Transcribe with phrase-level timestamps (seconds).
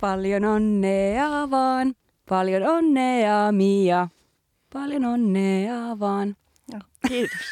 [0.00, 1.94] Paljon onnea vaan,
[2.28, 4.08] paljon onnea Mia,
[4.72, 6.36] paljon onnea vaan.
[7.08, 7.38] Kiitos.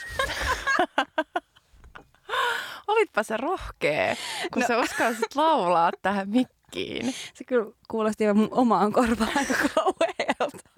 [2.88, 4.16] Olitpa se rohkea,
[4.52, 4.68] kun no.
[4.68, 7.14] sä uskalsit laulaa tähän mikkiin.
[7.34, 10.70] Se kyllä kuulosti jo mun omaan korvaan aika kauhealta.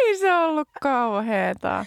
[0.00, 1.86] Ei se ollut kauheeta.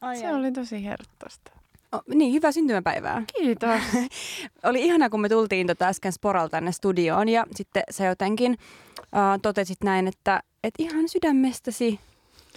[0.00, 0.34] Ai se ai.
[0.34, 1.51] oli tosi hertosta.
[1.92, 3.22] Oh, niin, hyvää syntymäpäivää.
[3.36, 3.80] Kiitos.
[4.64, 8.52] Oli ihana, kun me tultiin tota äsken Sporal tänne studioon ja sitten sä jotenkin
[8.98, 12.00] uh, totesit näin, että et ihan sydämestäsi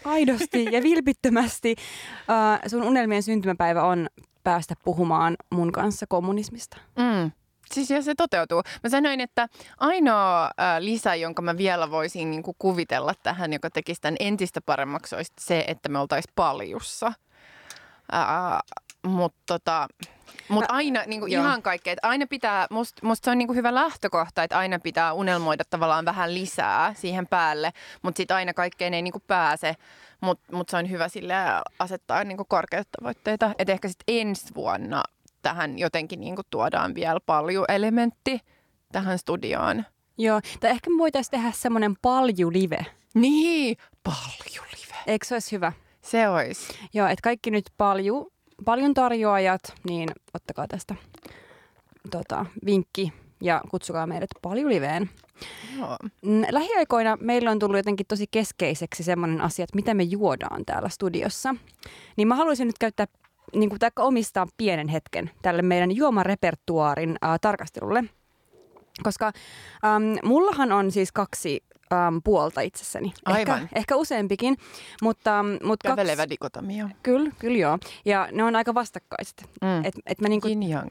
[0.05, 1.75] aidosti ja vilpittömästi
[2.19, 4.07] uh, sun unelmien syntymäpäivä on
[4.43, 6.77] päästä puhumaan mun kanssa kommunismista.
[6.95, 7.31] Mm.
[7.71, 8.61] Siis ja se toteutuu.
[8.83, 13.69] Mä sanoin, että ainoa äh, lisä, jonka mä vielä voisin niin kuin kuvitella tähän, joka
[13.69, 17.07] tekisi tämän entistä paremmaksi, olisi se, että me oltaisiin paljussa.
[18.13, 18.59] Äh,
[19.05, 19.87] mutta tota,
[20.49, 23.57] mut aina niin kuin ihan kaikkea, että aina pitää, musta must se on niin kuin
[23.57, 28.93] hyvä lähtökohta, että aina pitää unelmoida tavallaan vähän lisää siihen päälle, mutta sitten aina kaikkeen
[28.93, 29.75] ei niin kuin pääse,
[30.21, 31.33] mutta mut se on hyvä sille
[31.79, 35.03] asettaa niin kuin korkeita tavoitteita, että ehkä sitten ensi vuonna
[35.41, 38.39] tähän jotenkin niin kuin tuodaan vielä paljon elementti
[38.91, 39.85] tähän studioon.
[40.17, 42.85] Joo, tai ehkä me voitaisiin tehdä semmoinen paljulive.
[43.13, 44.95] Niin, paljulive.
[45.07, 45.71] Eikö se olisi hyvä?
[46.01, 46.73] Se olisi.
[46.93, 48.31] Joo, että kaikki nyt palju
[48.65, 50.95] paljon tarjoajat, niin ottakaa tästä
[52.11, 55.09] tota, vinkki ja kutsukaa meidät paljon liveen.
[55.77, 55.97] Joo.
[56.51, 61.55] Lähiaikoina meillä on tullut jotenkin tosi keskeiseksi semmoinen asia, että mitä me juodaan täällä studiossa.
[62.17, 63.07] Niin mä haluaisin nyt käyttää
[63.55, 68.03] niin kuin, omistaa pienen hetken tälle meidän juomarepertuaarin äh, tarkastelulle.
[69.03, 69.25] Koska
[69.85, 73.13] ähm, mullahan on siis kaksi ähm, puolta itsessäni.
[73.25, 73.61] Aivan.
[73.61, 74.57] Ehkä, ehkä useampikin.
[75.01, 76.29] Mutta, mutta Kävelevä kaksi...
[76.29, 76.89] dikotomia.
[77.03, 77.77] Kyllä, kyllä joo.
[78.05, 79.49] Ja ne on aika vastakkaiset.
[79.61, 79.85] Mm.
[79.85, 80.47] Et, et mä niinku...
[80.47, 80.89] Yin yang.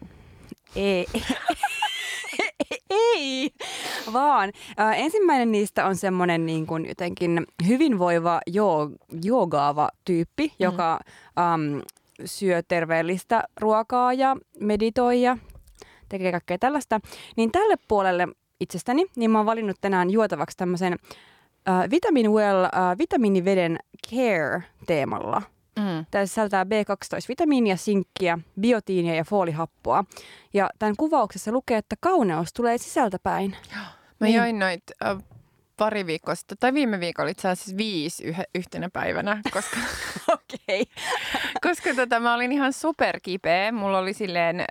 [0.76, 1.06] Ei.
[2.90, 3.50] Ei,
[4.12, 8.90] vaan äh, ensimmäinen niistä on semmoinen niin kuin jotenkin hyvinvoiva jo,
[9.24, 10.54] joogaava tyyppi, mm.
[10.58, 11.00] joka
[11.38, 11.78] ähm,
[12.24, 15.38] syö terveellistä ruokaa ja meditoi ja
[16.08, 17.00] tekee kaikkea tällaista.
[17.36, 18.28] Niin tälle puolelle
[18.60, 23.78] itsestäni, niin mä oon valinnut tänään juotavaksi tämmöisen uh, Vitamin Well uh, vitamiiniveden
[24.10, 25.42] Care-teemalla.
[25.78, 26.06] Mm.
[26.10, 30.04] Tämä sisältää B12-vitamiinia, sinkkiä, biotiinia ja foolihappoa.
[30.54, 33.56] Ja tämän kuvauksessa lukee, että kauneus tulee sisältäpäin.
[34.20, 34.36] Mä niin.
[34.36, 34.82] join noit
[35.14, 35.22] uh,
[35.76, 39.76] pari viikkoa sitten, tai viime viikolla itse asiassa viisi yh- yhtenä päivänä, koska,
[40.34, 40.84] okay.
[41.62, 43.72] koska tota, mä olin ihan superkipeä.
[43.72, 44.66] Mulla oli silleen äh,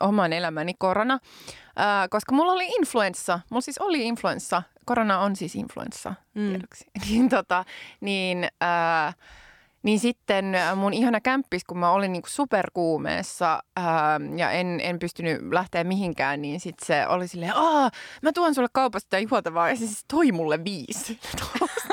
[0.00, 3.40] oman elämäni korona, äh, koska mulla oli influenssa.
[3.50, 4.62] Mulla siis oli influenssa.
[4.84, 6.60] Korona on siis influenssa, mm.
[7.08, 7.64] niin, tota,
[8.00, 9.14] niin äh,
[9.88, 14.98] niin sitten äh, mun ihana kämppis, kun mä olin niinku superkuumeessa ää, ja en, en
[14.98, 17.90] pystynyt lähteä mihinkään, niin sitten se oli silleen, aa,
[18.22, 21.18] mä tuon sulle kaupasta juotavaa ja se siis toi mulle viisi.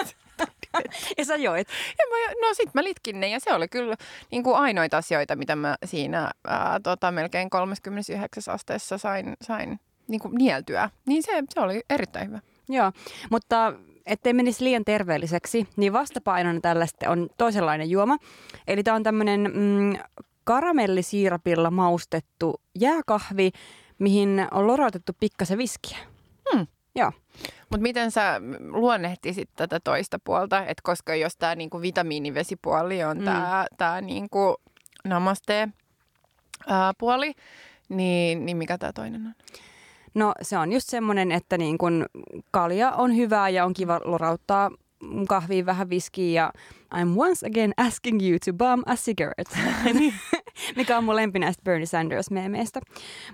[1.18, 1.68] ja sä joit?
[1.98, 3.96] Ja mä, no sit mä litkin ne ja se oli kyllä
[4.32, 10.22] niin kuin ainoita asioita, mitä mä siinä ää, tota, melkein 39 asteessa sain, sain niin
[10.22, 10.90] kuin nieltyä.
[11.06, 12.40] Niin se, se oli erittäin hyvä.
[12.70, 12.92] Joo,
[13.32, 13.74] mutta
[14.06, 18.18] ettei menisi liian terveelliseksi, niin vastapainona tällaista on toisenlainen juoma.
[18.68, 19.94] Eli tämä on tämmöinen mm,
[20.44, 23.52] karamellisiirapilla maustettu jääkahvi,
[24.00, 25.98] mihin on lorotettu pikkasen viskiä.
[26.54, 26.68] Hmm.
[26.96, 27.12] Joo.
[27.70, 30.66] Mutta miten sä luonnehtisit tätä toista puolta?
[30.66, 33.24] Et koska jos tämä niinku vitamiinivesipuoli on mm.
[33.24, 34.56] tämä tää niinku
[35.04, 37.34] namaste-puoli,
[37.90, 39.34] niin, niin mikä tämä toinen on?
[40.16, 42.06] No se on just semmoinen, että niin kun
[42.52, 44.72] kalja on hyvää ja on kiva lorauttaa
[45.28, 46.52] kahviin vähän viskiä ja
[46.96, 49.58] I'm once again asking you to bum a cigarette,
[50.78, 52.82] mikä on mun lempi näistä Bernie Sanders-meemeistä.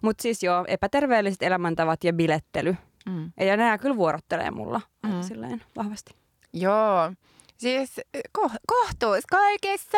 [0.02, 2.76] Mutta siis joo, epäterveelliset elämäntavat ja bilettely.
[3.06, 3.32] Mm.
[3.40, 5.22] Ja nämä kyllä vuorottelee mulla mm.
[5.22, 6.16] silleen vahvasti.
[6.54, 7.14] Joo,
[7.58, 8.02] siis
[8.38, 9.98] ko- kohtuus kaikessa.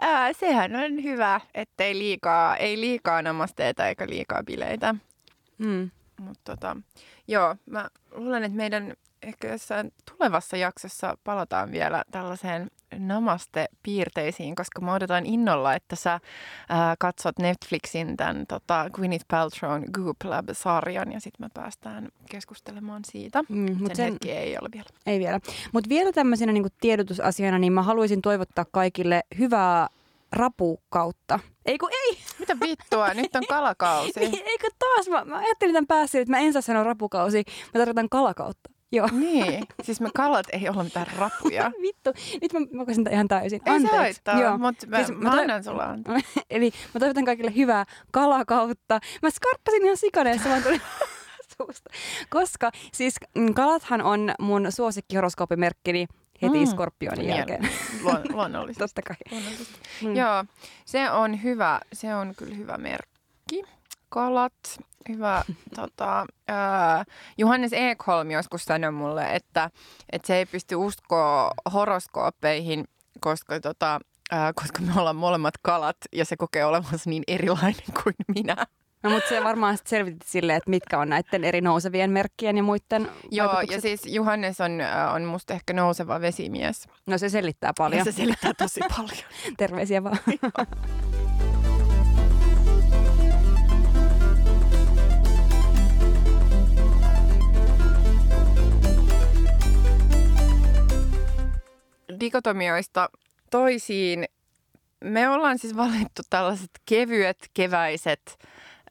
[0.00, 4.94] Ää, sehän on hyvä, ettei liikaa, ei liikaa namasteita eikä liikaa bileitä.
[5.58, 5.90] Mm.
[6.20, 6.76] Mutta tota,
[7.28, 14.94] joo, mä luulen, että meidän ehkä jossain tulevassa jaksossa palataan vielä tällaiseen namaste-piirteisiin, koska mä
[14.94, 16.20] odotan innolla, että sä
[16.68, 23.42] ää, katsot Netflixin tämän tota, Gwyneth Paltrown Goop Lab-sarjan ja sitten me päästään keskustelemaan siitä.
[23.48, 24.88] Mm, sen, sen hetki ei ole vielä.
[25.06, 25.40] Ei vielä.
[25.72, 29.88] Mutta vielä tämmöisenä niin tiedotusasiana, niin mä haluaisin toivottaa kaikille hyvää
[30.32, 31.38] rapukautta.
[31.66, 32.18] Ei kun ei!
[32.38, 34.20] Mitä vittua, nyt on kalakausi.
[34.20, 35.08] Niin, eikö taas?
[35.08, 37.44] Mä, mä ajattelin tämän päässä, että mä en saa sanoa rapukausi,
[37.74, 38.70] mä tarkoitan kalakautta.
[38.92, 39.08] Joo.
[39.12, 41.70] Niin, siis me kalat ei ole mitään rapuja.
[41.82, 42.12] Vittu,
[42.42, 43.60] nyt mä mokasin ihan täysin.
[43.66, 43.96] Ei Anteeksi.
[43.96, 45.88] se haittaa, mutta mä, siis mä, mä annan sulla
[46.50, 49.00] Eli mä toivotan kaikille hyvää kalakautta.
[49.22, 50.80] Mä skarppasin ihan sikaneessa, vaan tuli
[51.56, 51.90] suusta.
[52.30, 56.06] Koska siis mm, kalathan on mun suosikkihoroskoopimerkkini
[56.42, 56.66] heti mm.
[56.66, 57.68] skorpionin jälkeen.
[58.02, 58.78] Luon, luonnollisesti.
[58.78, 59.16] Totta kai.
[59.30, 59.80] Luonnollisesti.
[60.02, 60.16] Mm.
[60.16, 60.44] Joo,
[60.84, 63.62] se on hyvä, se on kyllä hyvä merkki.
[64.08, 65.42] Kalat, hyvä.
[65.76, 67.06] Tota, äh,
[67.38, 69.70] Johannes Ekholm joskus sanoi mulle, että,
[70.12, 72.84] että se ei pysty uskoa horoskoopeihin,
[73.20, 74.00] koska tota,
[74.32, 78.66] äh, koska me ollaan molemmat kalat ja se kokee olevansa niin erilainen kuin minä.
[79.02, 83.08] No mutta se varmaan selvitit silleen, että mitkä on näiden eri nousevien merkkien ja muiden
[83.30, 86.88] Joo, ja siis Johannes on, äh, on musta ehkä nouseva vesimies.
[87.06, 87.98] No se selittää paljon.
[87.98, 89.24] Ja se selittää tosi paljon.
[89.56, 90.18] Terveisiä vaan.
[102.20, 103.10] Dikotomioista
[103.50, 104.24] toisiin.
[105.04, 108.38] Me ollaan siis valittu tällaiset kevyet, keväiset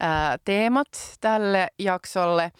[0.00, 0.88] ää, teemat
[1.20, 2.52] tälle jaksolle,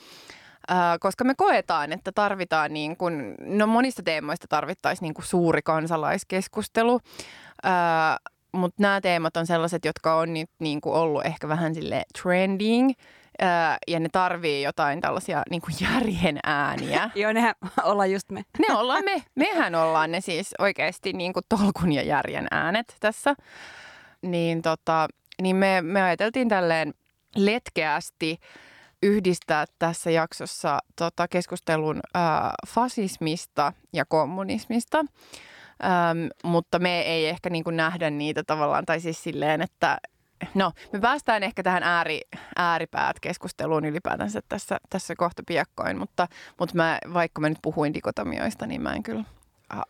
[1.00, 7.00] koska me koetaan, että tarvitaan niin kuin, no monista teemoista tarvittaisiin niin kuin suuri kansalaiskeskustelu,
[7.62, 8.16] ää,
[8.52, 12.90] mutta nämä teemat on sellaiset, jotka on nyt niin kuin ollut ehkä vähän sille trending–
[13.88, 17.10] ja ne tarvii jotain tällaisia niin kuin järjen ääniä.
[17.14, 18.42] Joo, nehän ollaan just me.
[18.58, 19.22] Ne ollaan me.
[19.34, 23.34] Mehän ollaan ne siis oikeasti niin kuin tolkun ja järjen äänet tässä.
[24.22, 25.08] Niin, tota,
[25.42, 26.94] niin me, me ajateltiin tälleen
[27.36, 28.40] letkeästi
[29.02, 34.98] yhdistää tässä jaksossa tota, keskustelun ää, fasismista ja kommunismista.
[35.84, 39.98] Ähm, mutta me ei ehkä niin kuin nähdä niitä tavallaan, tai siis silleen, että
[40.54, 42.20] no, me päästään ehkä tähän ääri,
[42.56, 46.28] ääripäät keskusteluun ylipäätänsä tässä, tässä kohta piakkoin, mutta,
[46.58, 49.24] mutta mä, vaikka mä nyt puhuin dikotomioista, niin mä en kyllä
[49.70, 49.82] ah,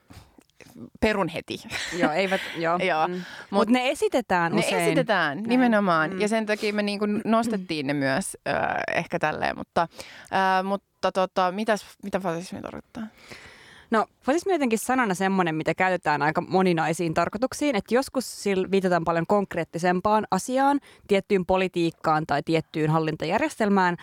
[1.01, 1.63] perun heti.
[1.99, 2.79] Joo, eivät, joo.
[2.91, 3.09] joo.
[3.09, 3.15] Mm.
[3.15, 4.77] Mutta Mut ne esitetään usein.
[4.77, 5.49] Ne esitetään, Näin.
[5.49, 6.11] nimenomaan.
[6.11, 6.21] Mm.
[6.21, 8.55] Ja sen takia me niinku nostettiin ne myös äh,
[8.97, 9.59] ehkä tälleen.
[9.59, 13.07] Mutta, äh, mutta tota, mitäs, mitä fasismi tarkoittaa?
[13.91, 19.05] No fasismi on jotenkin sanana semmoinen, mitä käytetään aika moninaisiin tarkoituksiin, että joskus sillä viitataan
[19.05, 23.97] paljon konkreettisempaan asiaan, tiettyyn politiikkaan tai tiettyyn hallintajärjestelmään,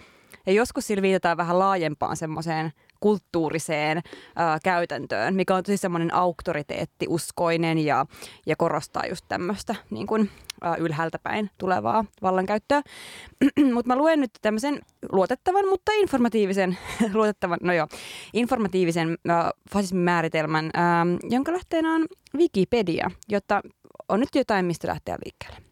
[0.46, 4.02] ja joskus sillä viitataan vähän laajempaan semmoiseen kulttuuriseen
[4.36, 8.06] ää, käytäntöön, mikä on tosi semmoinen auktoriteettiuskoinen ja,
[8.46, 10.30] ja korostaa just tämmöistä niin kuin,
[10.62, 12.82] ää, ylhäältä päin tulevaa vallankäyttöä.
[13.74, 14.80] mutta mä luen nyt tämmöisen
[15.12, 16.78] luotettavan, mutta informatiivisen,
[17.14, 17.88] luotettavan, no joo,
[18.34, 22.06] informatiivisen ää, fasismin määritelmän, ää, jonka lähteenä on
[22.38, 23.62] Wikipedia, jotta
[24.10, 25.68] on nyt jotain, mistä lähteä liikkeelle.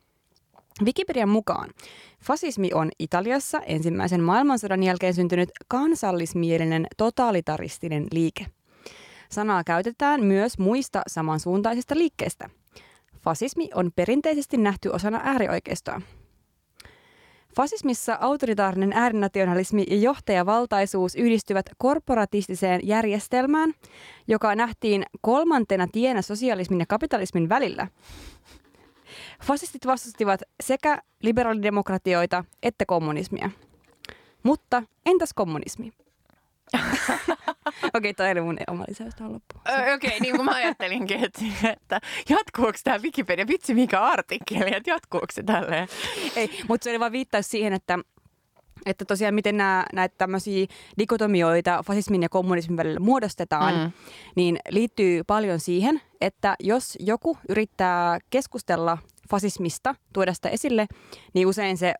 [0.83, 1.69] Wikipedian mukaan
[2.25, 8.45] fasismi on Italiassa ensimmäisen maailmansodan jälkeen syntynyt kansallismielinen totalitaristinen liike.
[9.29, 12.49] Sanaa käytetään myös muista samansuuntaisista liikkeistä.
[13.21, 16.01] Fasismi on perinteisesti nähty osana äärioikeistoa.
[17.55, 23.73] Fasismissa autoritaarinen äärinationalismi ja johtajavaltaisuus yhdistyvät korporatistiseen järjestelmään,
[24.27, 27.87] joka nähtiin kolmantena tienä sosialismin ja kapitalismin välillä.
[29.45, 33.49] Fasistit vastustivat sekä liberaalidemokratioita että kommunismia.
[34.43, 35.93] Mutta entäs kommunismi?
[36.77, 39.61] Okei, okay, toi oli mun oma lisäys tähän loppuun.
[39.93, 44.89] Okei, okay, niin kuin mä ajattelinkin, että, että jatkuuko tämä Wikipedia, vitsi mikä artikkeli, että
[44.89, 45.87] jatkuuko se tälleen?
[46.35, 47.99] Ei, mutta se oli vaan viittaus siihen, että
[48.85, 50.65] että tosiaan miten nämä, näitä tämmöisiä
[50.97, 53.91] dikotomioita fasismin ja kommunismin välillä muodostetaan, mm.
[54.35, 58.97] niin liittyy paljon siihen, että jos joku yrittää keskustella
[59.29, 60.87] fasismista, tuoda sitä esille,
[61.33, 61.93] niin usein se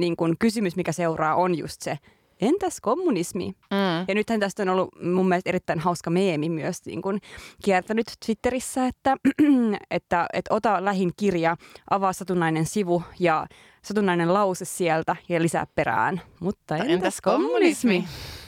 [0.00, 1.98] niin kun kysymys, mikä seuraa, on just se,
[2.40, 3.46] entäs kommunismi?
[3.46, 4.04] Mm.
[4.08, 7.18] Ja nythän tästä on ollut mun mielestä erittäin hauska meemi myös niin kun
[7.64, 9.16] kiertänyt Twitterissä, että,
[9.90, 11.56] että, että ota lähin kirja,
[11.90, 13.46] avaa satunnainen sivu ja
[13.82, 16.20] satunnainen lause sieltä ja lisää perään.
[16.40, 17.92] Mutta entäs, entäs kommunismi?
[17.92, 18.43] kommunismi?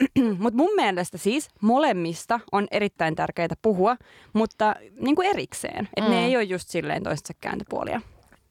[0.38, 3.96] mutta mun mielestä siis molemmista on erittäin tärkeää puhua,
[4.32, 5.88] mutta niin kuin erikseen.
[5.96, 6.16] Että mm.
[6.16, 8.00] ne ei ole just silleen toistensa kääntöpuolia.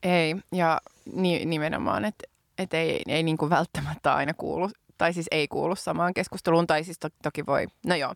[0.03, 0.81] Ei, ja
[1.13, 5.75] ni- nimenomaan, että et ei, ei niin kuin välttämättä aina kuulu, tai siis ei kuulu
[5.75, 8.13] samaan keskusteluun, tai siis to- toki voi, no joo,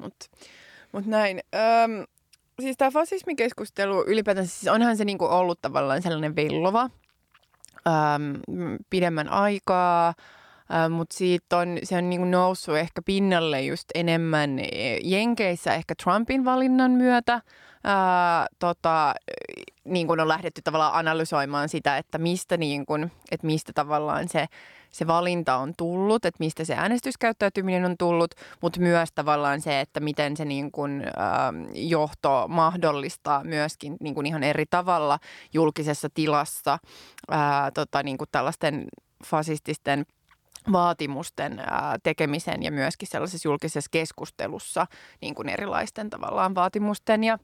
[0.00, 0.26] mutta
[0.92, 1.40] mut näin.
[1.54, 2.04] Öm,
[2.60, 6.90] siis tämä fasismikeskustelu ylipäätään, siis onhan se niinku ollut tavallaan sellainen vellova
[7.86, 10.14] öm, pidemmän aikaa,
[10.90, 16.44] mutta siitä on, se on niinku noussut ehkä pinnalle just enemmän e, Jenkeissä ehkä Trumpin
[16.44, 17.42] valinnan myötä.
[17.84, 19.14] Ää, tota,
[19.84, 24.46] niin kuin on lähdetty tavallaan analysoimaan sitä, että mistä, niin kuin, että mistä tavallaan se,
[24.90, 30.00] se valinta on tullut, että mistä se äänestyskäyttäytyminen on tullut, mutta myös tavallaan se, että
[30.00, 35.18] miten se niin kuin, ää, johto mahdollistaa myöskin niin kuin ihan eri tavalla
[35.54, 36.78] julkisessa tilassa
[37.30, 38.84] ää, tota, niin kuin tällaisten
[39.24, 40.06] fasististen
[40.72, 41.62] vaatimusten
[42.02, 44.86] tekemisen ja myöskin sellaisessa julkisessa keskustelussa
[45.20, 47.38] niin kuin erilaisten tavallaan vaatimusten ja,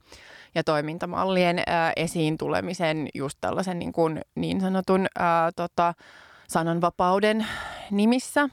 [0.55, 1.63] ja toimintamallien
[1.97, 5.95] esiin tulemisen just tällaisen niin, kuin niin sanotun ää, tota,
[6.49, 7.47] sananvapauden
[7.91, 8.49] nimissä.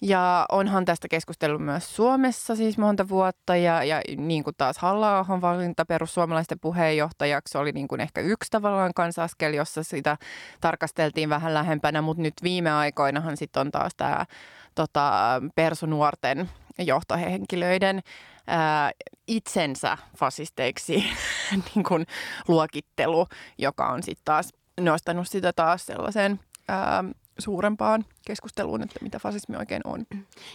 [0.00, 5.26] Ja onhan tästä keskustellut myös Suomessa siis monta vuotta ja, ja niin kuin taas halla
[5.40, 10.16] valinta perussuomalaisten puheenjohtajaksi oli niin kuin ehkä yksi tavallaan kansaskel, jossa sitä
[10.60, 14.26] tarkasteltiin vähän lähempänä, mutta nyt viime aikoinahan sitten on taas tämä
[14.74, 15.12] tota,
[15.54, 18.02] persunuorten johtohenkilöiden
[18.46, 18.90] ää,
[19.26, 21.04] itsensä fasisteiksi
[21.74, 22.06] niin kuin
[22.48, 23.26] luokittelu,
[23.58, 27.04] joka on sitten taas nostanut sitä taas sellaiseen ää,
[27.38, 30.06] suurempaan keskusteluun, että mitä fasismi oikein on.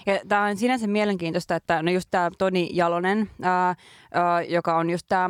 [0.05, 3.75] Ja tämä on sinänsä mielenkiintoista, että no just tämä Toni Jalonen, ää,
[4.13, 5.29] ää, joka on just tämä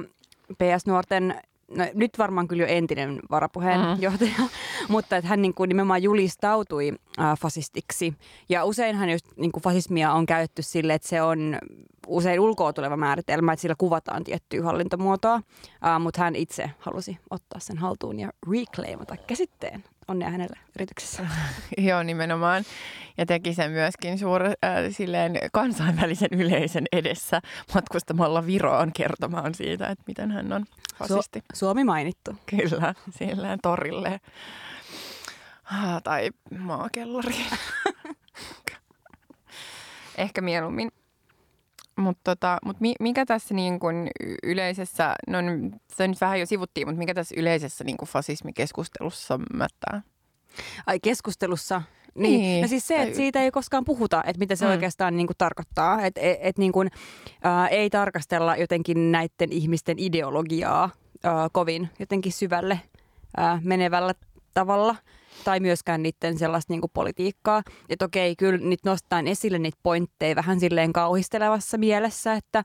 [0.54, 1.42] PS-nuorten
[1.78, 4.50] no, nyt varmaan kyllä jo entinen varapuheenjohtaja, mm.
[4.94, 8.14] mutta että hän niin kuin nimenomaan julistautui ää, fasistiksi.
[8.50, 11.60] Ja useinhan just niin kuin fasismia on käytetty sille, että se on
[12.08, 15.42] usein ulkoa tuleva määritelmä, että sillä kuvataan tiettyä hallintomuotoa,
[15.82, 21.28] ää, mutta hän itse halusi ottaa sen haltuun ja reclaimata käsitteen onnea hänelle yrityksessä.
[21.78, 22.64] Joo, nimenomaan.
[23.18, 24.54] Ja teki sen myöskin suur, äh,
[24.90, 27.42] silleen kansainvälisen yleisön edessä
[27.74, 30.66] matkustamalla Viroon kertomaan siitä, että miten hän on
[30.96, 31.40] fasisti.
[31.40, 32.32] Su- Suomi mainittu.
[32.46, 34.20] Kyllä, silleen torille.
[35.64, 37.46] Ah, tai maakellariin.
[40.18, 40.92] Ehkä mieluummin
[42.02, 44.08] mutta tota, mut mikä tässä niin kun
[44.44, 45.38] yleisessä, no
[45.96, 50.02] se nyt vähän jo sivuttiin, mutta mikä tässä yleisessä niin fasismikeskustelussa mättää?
[50.88, 51.82] Ai keskustelussa?
[52.16, 52.42] Niin.
[52.42, 52.62] niin.
[52.62, 54.72] No siis se, että siitä ei koskaan puhuta, että mitä se mm.
[54.72, 56.02] oikeastaan niin kuin tarkoittaa.
[56.02, 56.92] Että et, et niin kuin,
[57.44, 60.90] ää, ei tarkastella jotenkin näiden ihmisten ideologiaa
[61.24, 62.80] ää, kovin jotenkin syvälle
[63.38, 64.14] ää, menevällä
[64.54, 64.96] tavalla–
[65.44, 67.64] tai myöskään niiden sellaista niin kuin politiikkaa.
[67.90, 72.64] Että okei, kyllä nyt nostetaan esille niitä pointteja vähän silleen kauhistelevassa mielessä, että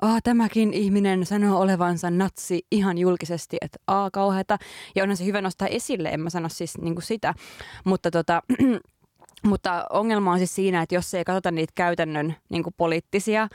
[0.00, 4.58] ah, tämäkin ihminen sanoo olevansa natsi ihan julkisesti, että aa, kauheata.
[4.96, 7.34] Ja onhan se hyvä nostaa esille, en mä sano siis niin sitä.
[7.84, 8.42] Mutta tota,
[9.42, 13.48] Mutta ongelma on siis siinä, että jos ei katsota niitä käytännön niin poliittisia äm,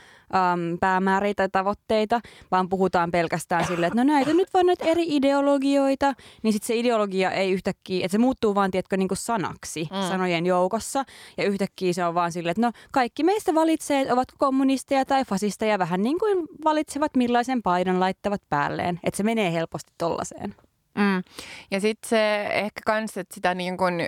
[0.80, 6.14] päämääriä tai tavoitteita, vaan puhutaan pelkästään silleen, että no näitä nyt vaan näitä eri ideologioita,
[6.42, 10.08] niin sitten se ideologia ei yhtäkkiä, että se muuttuu vaan, tiedätkö, niin sanaksi mm.
[10.08, 11.04] sanojen joukossa.
[11.36, 15.78] Ja yhtäkkiä se on vaan silleen, että no kaikki meistä valitsee, ovat kommunisteja tai fasisteja,
[15.78, 19.00] vähän niin kuin valitsevat millaisen paidan laittavat päälleen.
[19.04, 20.54] Että se menee helposti tollaiseen.
[20.96, 21.22] Mm.
[21.70, 24.00] Ja sitten se ehkä kans, että sitä niin kun,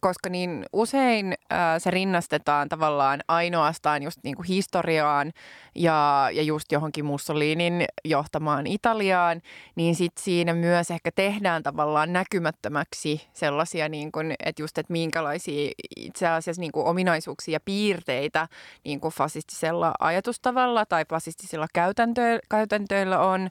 [0.00, 5.32] koska niin usein ää, se rinnastetaan tavallaan ainoastaan just niin historiaan
[5.74, 9.40] ja, ja just johonkin Mussolinin johtamaan Italiaan,
[9.76, 15.70] niin sitten siinä myös ehkä tehdään tavallaan näkymättömäksi sellaisia, niin kun, että just, että minkälaisia
[15.96, 18.48] itse asiassa niin ominaisuuksia ja piirteitä
[18.84, 23.48] niin fasistisella ajatustavalla tai fasistisilla käytäntöillä, käytäntöillä on.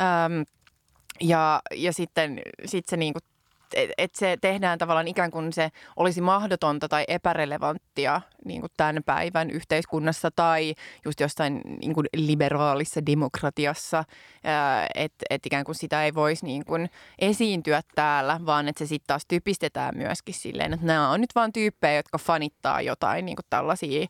[0.00, 0.42] Ähm,
[1.20, 3.18] ja, ja sitten sit se niinku,
[3.74, 9.02] että et se tehdään tavallaan ikään kuin se olisi mahdotonta tai epärelevanttia niin kuin tämän
[9.06, 14.04] päivän yhteiskunnassa tai just jossain niin kuin liberaalissa demokratiassa,
[14.94, 19.06] että et ikään kuin sitä ei voisi niin kuin esiintyä täällä, vaan että se sitten
[19.06, 23.46] taas typistetään myöskin silleen, että nämä on nyt vaan tyyppejä, jotka fanittaa jotain niin kuin
[23.50, 24.06] tällaisia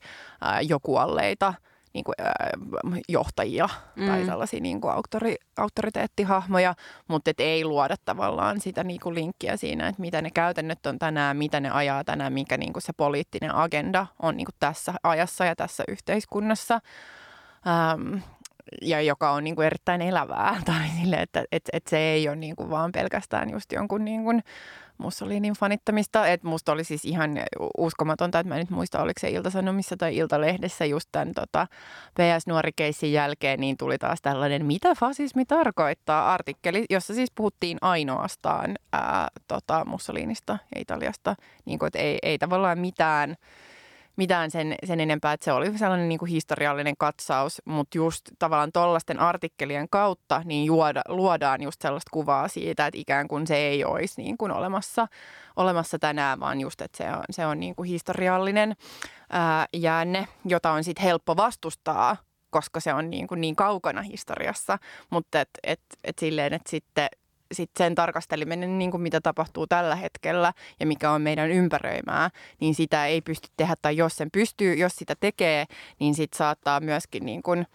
[0.63, 1.55] jokualleita–
[1.95, 4.07] niin kuin, äh, johtajia mm.
[4.07, 6.75] tai sellaisia niin kuin autori, autoriteettihahmoja,
[7.09, 10.99] mutta et ei luoda tavallaan sitä niin kuin linkkiä siinä, että mitä ne käytännöt on
[10.99, 14.95] tänään, mitä ne ajaa tänään, mikä niin kuin se poliittinen agenda on niin kuin tässä
[15.03, 16.81] ajassa ja tässä yhteiskunnassa.
[17.67, 18.15] Ähm,
[18.83, 22.37] ja joka on niin kuin erittäin elävää, tai sille, että et, et se ei ole
[22.37, 24.43] niin kuin vaan pelkästään just jonkun niin kuin
[25.03, 26.27] Mussolinin fanittamista.
[26.27, 27.31] Että musta oli siis ihan
[27.79, 31.67] uskomatonta, että mä nyt muista, oliko se Iltasanomissa tai Iltalehdessä just tämän tota,
[32.15, 39.29] PS-nuorikeissin jälkeen, niin tuli taas tällainen, mitä fasismi tarkoittaa, artikkeli, jossa siis puhuttiin ainoastaan ää,
[39.49, 41.35] tota, Mussolinista ja Italiasta.
[41.65, 43.37] Niin kuin, että ei, ei tavallaan mitään
[44.17, 48.73] mitään sen, sen enempää, että se oli sellainen niin kuin historiallinen katsaus, mutta just tavallaan
[48.73, 53.85] tuollaisten artikkelien kautta niin juoda, luodaan just sellaista kuvaa siitä, että ikään kuin se ei
[53.85, 55.09] olisi niin kuin olemassa,
[55.57, 58.77] olemassa tänään, vaan just, että se on, se on niin kuin historiallinen
[59.31, 62.17] ää, jäänne, jota on sitten helppo vastustaa,
[62.51, 64.79] koska se on niin, kuin niin kaukana historiassa,
[65.11, 67.09] mutta et, et, et silleen, että sitten
[67.53, 72.31] sit sen tarkasteleminen, niin kuin mitä tapahtuu tällä hetkellä ja mikä on meidän ympäröimää,
[72.61, 73.75] niin sitä ei pysty tehdä.
[73.83, 75.65] Tai jos sen pystyy, jos sitä tekee,
[76.01, 77.67] niin sit saattaa myöskin niin kuin,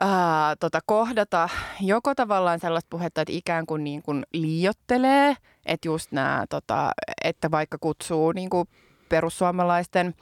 [0.00, 1.48] ää, tota, kohdata
[1.80, 5.36] joko tavallaan sellaista puhetta, että ikään kuin, niin kuin liiottelee,
[5.66, 6.92] että just nämä, tota,
[7.24, 8.68] että vaikka kutsuu niin kuin
[9.08, 10.14] perussuomalaisten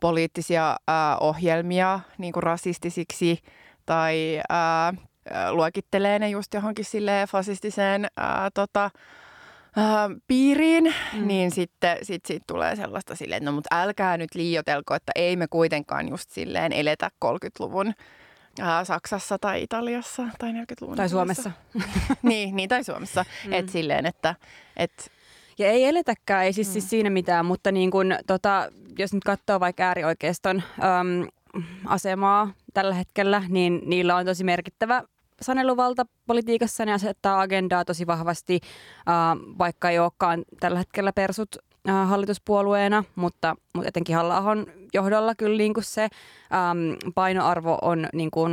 [0.00, 0.76] poliittisia
[1.20, 3.38] ohjelmia niin kuin rasistisiksi
[3.86, 4.40] tai
[5.50, 8.90] luokittelee ne just johonkin silleen fasistiseen ää, tota,
[9.76, 11.26] ää, piiriin, mm.
[11.26, 15.36] niin sitten sit, sit tulee sellaista silleen, että no mutta älkää nyt liiotelko, että ei
[15.36, 17.94] me kuitenkaan just silleen eletä 30-luvun
[18.60, 20.96] ää, Saksassa tai Italiassa tai 40-luvun.
[20.96, 21.50] Tai Suomessa.
[22.22, 23.24] niin, niin, tai Suomessa.
[23.46, 23.52] Mm.
[23.52, 24.34] Että silleen, että...
[24.76, 25.10] Et...
[25.58, 26.80] Ja ei eletäkään, ei siis, siis mm.
[26.80, 28.68] siis siinä mitään, mutta niin kun, tota,
[28.98, 30.62] jos nyt katsoo vaikka äärioikeiston
[31.00, 31.28] äm,
[31.86, 35.02] asemaa tällä hetkellä, niin niillä on tosi merkittävä
[35.42, 38.60] saneluvalta politiikassa ne asettaa agendaa tosi vahvasti,
[39.08, 39.14] äh,
[39.58, 41.56] vaikka ei olekaan tällä hetkellä persut
[41.88, 44.42] äh, hallituspuolueena, mutta, mutta etenkin halla
[44.94, 48.52] johdolla kyllä niin kuin se ähm, painoarvo on niin kuin,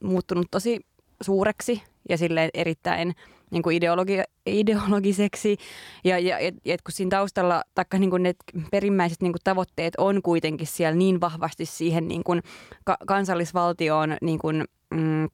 [0.00, 0.80] muuttunut tosi
[1.20, 3.14] suureksi ja sille erittäin
[3.50, 5.56] niin kuin ideologi, ideologiseksi.
[6.04, 8.34] Ja, ja, ja, ja kun siinä taustalla, taikka niin kuin ne
[8.70, 12.42] perimmäiset niin kuin tavoitteet on kuitenkin siellä niin vahvasti siihen niin kuin
[12.84, 15.28] ka- kansallisvaltioon niin kuin, mm,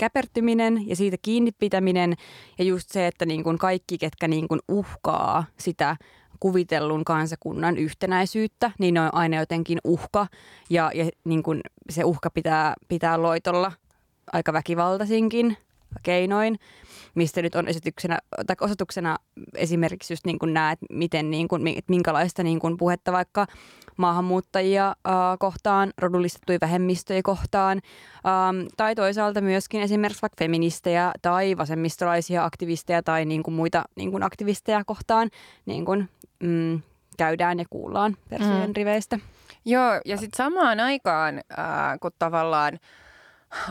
[0.00, 2.14] käpertyminen ja siitä kiinni pitäminen
[2.58, 5.96] ja just se, että niin kuin kaikki, ketkä niin kuin uhkaa sitä
[6.40, 10.26] kuvitellun kansakunnan yhtenäisyyttä, niin ne on aina jotenkin uhka.
[10.70, 13.72] Ja, ja niin kuin se uhka pitää, pitää loitolla
[14.32, 15.56] aika väkivaltaisinkin
[16.02, 16.58] keinoin,
[17.14, 19.16] mistä nyt on esityksenä, tai osoituksena
[19.54, 23.46] esimerkiksi just niin kuin näet, miten niin kuin, minkälaista niin kuin puhetta vaikka
[23.96, 27.80] maahanmuuttajia äh, kohtaan, rodullistettuja vähemmistöjä kohtaan,
[28.26, 34.10] ähm, tai toisaalta myöskin esimerkiksi vaikka feministejä tai vasemmistolaisia aktivisteja tai niin kuin muita niin
[34.10, 35.30] kuin aktivisteja kohtaan
[35.66, 36.08] niin kuin,
[36.42, 36.80] mm,
[37.16, 38.74] käydään ja kuullaan persojen mm.
[38.76, 39.18] riveistä.
[39.64, 42.78] Joo, ja sitten samaan aikaan, äh, kun tavallaan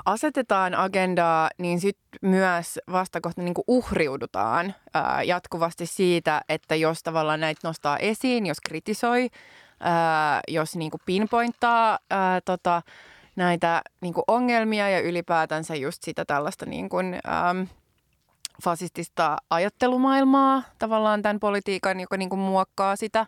[0.05, 7.67] asetetaan agendaa, niin sitten myös vastakohta niin uhriudutaan ää, jatkuvasti siitä, että jos tavallaan näitä
[7.67, 9.29] nostaa esiin, jos kritisoi,
[9.79, 12.81] ää, jos niin pinpointtaa ää, tota,
[13.35, 17.55] näitä niin ongelmia ja ylipäätänsä just sitä tällaista niin kuin, ää,
[18.63, 23.25] fasistista ajattelumaailmaa tavallaan tämän politiikan, joka niin muokkaa sitä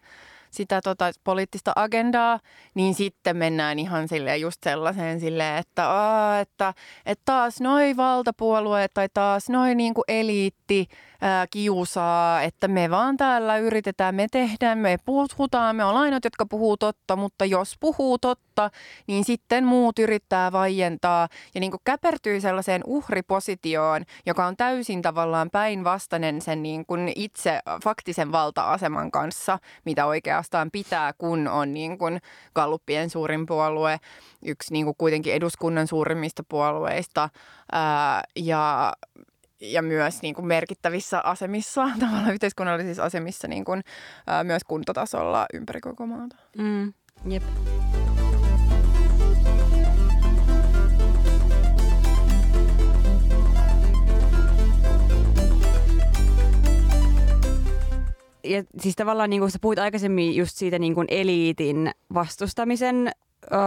[0.52, 2.40] sitä tota, poliittista agendaa,
[2.74, 5.84] niin sitten mennään ihan sille just sellaiseen silleen, että,
[6.42, 6.74] että,
[7.06, 10.88] että taas noi valtapuolueet tai taas noi niinku eliitti
[11.22, 16.46] ää, kiusaa, että me vaan täällä yritetään, me tehdään, me puhutaan, me ollaan ainoat, jotka
[16.46, 18.70] puhuu totta, mutta jos puhuu totta,
[19.08, 21.28] niin sitten muut yrittää vaientaa.
[21.56, 27.60] Ja niin kuin käpertyy sellaiseen uhripositioon, joka on täysin tavallaan päinvastainen sen niin kuin itse
[27.84, 32.20] faktisen valta-aseman kanssa, mitä oikeastaan pitää, kun on niin kuin
[32.56, 34.00] Galluppien suurin puolue,
[34.46, 37.30] yksi niin kuin kuitenkin eduskunnan suurimmista puolueista.
[37.72, 38.94] Ää, ja
[39.62, 43.82] ja myös niin kuin merkittävissä asemissa, tavallaan yhteiskunnallisissa asemissa niin kuin,
[44.28, 46.36] ää, myös kuntotasolla ympäri koko maata.
[46.58, 46.94] Mm,
[47.30, 47.44] jep.
[58.44, 63.12] ja siis tavallaan niin kuin sä puhuit aikaisemmin just siitä niin kuin eliitin vastustamisen
[63.44, 63.58] ö,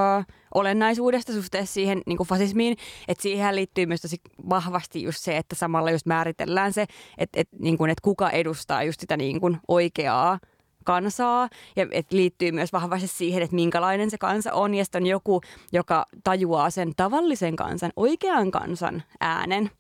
[0.54, 2.76] olennaisuudesta suhteessa siihen niin kuin fasismiin,
[3.08, 4.16] että siihen liittyy myös tosi
[4.48, 6.86] vahvasti just se, että samalla just määritellään se,
[7.18, 10.38] että, että, niin kuin, että kuka edustaa just sitä niin kuin oikeaa
[10.84, 15.06] kansaa ja että liittyy myös vahvasti siihen, että minkälainen se kansa on ja sitten on
[15.06, 15.40] joku,
[15.72, 19.70] joka tajuaa sen tavallisen kansan, oikean kansan äänen.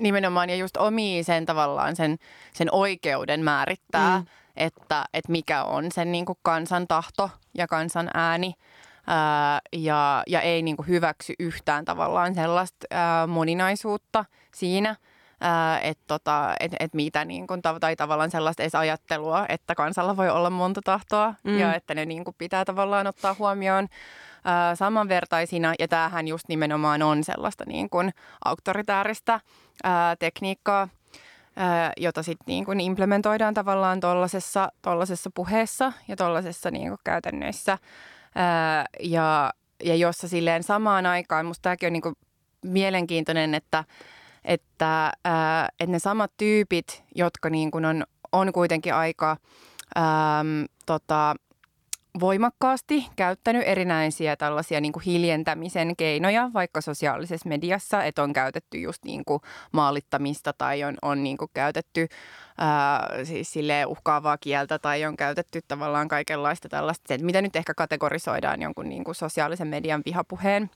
[0.00, 2.18] Nimenomaan ja just omii sen tavallaan sen,
[2.52, 4.26] sen oikeuden määrittää, mm.
[4.56, 8.54] että, että mikä on sen niin kuin kansan tahto ja kansan ääni
[9.08, 14.96] ää, ja, ja ei niin kuin hyväksy yhtään tavallaan sellaista ää, moninaisuutta siinä,
[15.82, 20.28] että tota, et, et mitä niin kuin, tai tavallaan sellaista edes ajattelua, että kansalla voi
[20.28, 21.58] olla monta tahtoa mm.
[21.58, 23.86] ja että ne niin kuin pitää tavallaan ottaa huomioon
[24.44, 25.74] ää, samanvertaisina.
[25.78, 28.12] Ja tämähän just nimenomaan on sellaista niin kuin
[28.44, 29.40] auktoritääristä
[29.84, 30.88] ää, tekniikkaa,
[31.56, 37.78] ää, jota sitten niin kuin implementoidaan tavallaan tuollaisessa puheessa ja tuollaisessa niin käytännöissä.
[38.38, 39.52] Ää, ja,
[39.84, 42.14] ja jossa silleen samaan aikaan, musta tämäkin on niin kuin
[42.64, 43.84] mielenkiintoinen, että,
[44.44, 49.36] että, ää, että ne samat tyypit, jotka niin kuin on, on kuitenkin aika
[49.94, 50.44] ää,
[50.86, 51.34] tota,
[52.20, 59.04] voimakkaasti käyttänyt erinäisiä tällaisia niin kuin hiljentämisen keinoja vaikka sosiaalisessa mediassa, että on käytetty just
[59.04, 59.40] niin kuin
[59.72, 62.08] maalittamista tai on, on niin kuin käytetty
[62.58, 63.54] ää, siis
[63.86, 69.04] uhkaavaa kieltä tai on käytetty tavallaan kaikenlaista tällaista, että mitä nyt ehkä kategorisoidaan jonkun niin
[69.04, 70.70] kuin sosiaalisen median vihapuheen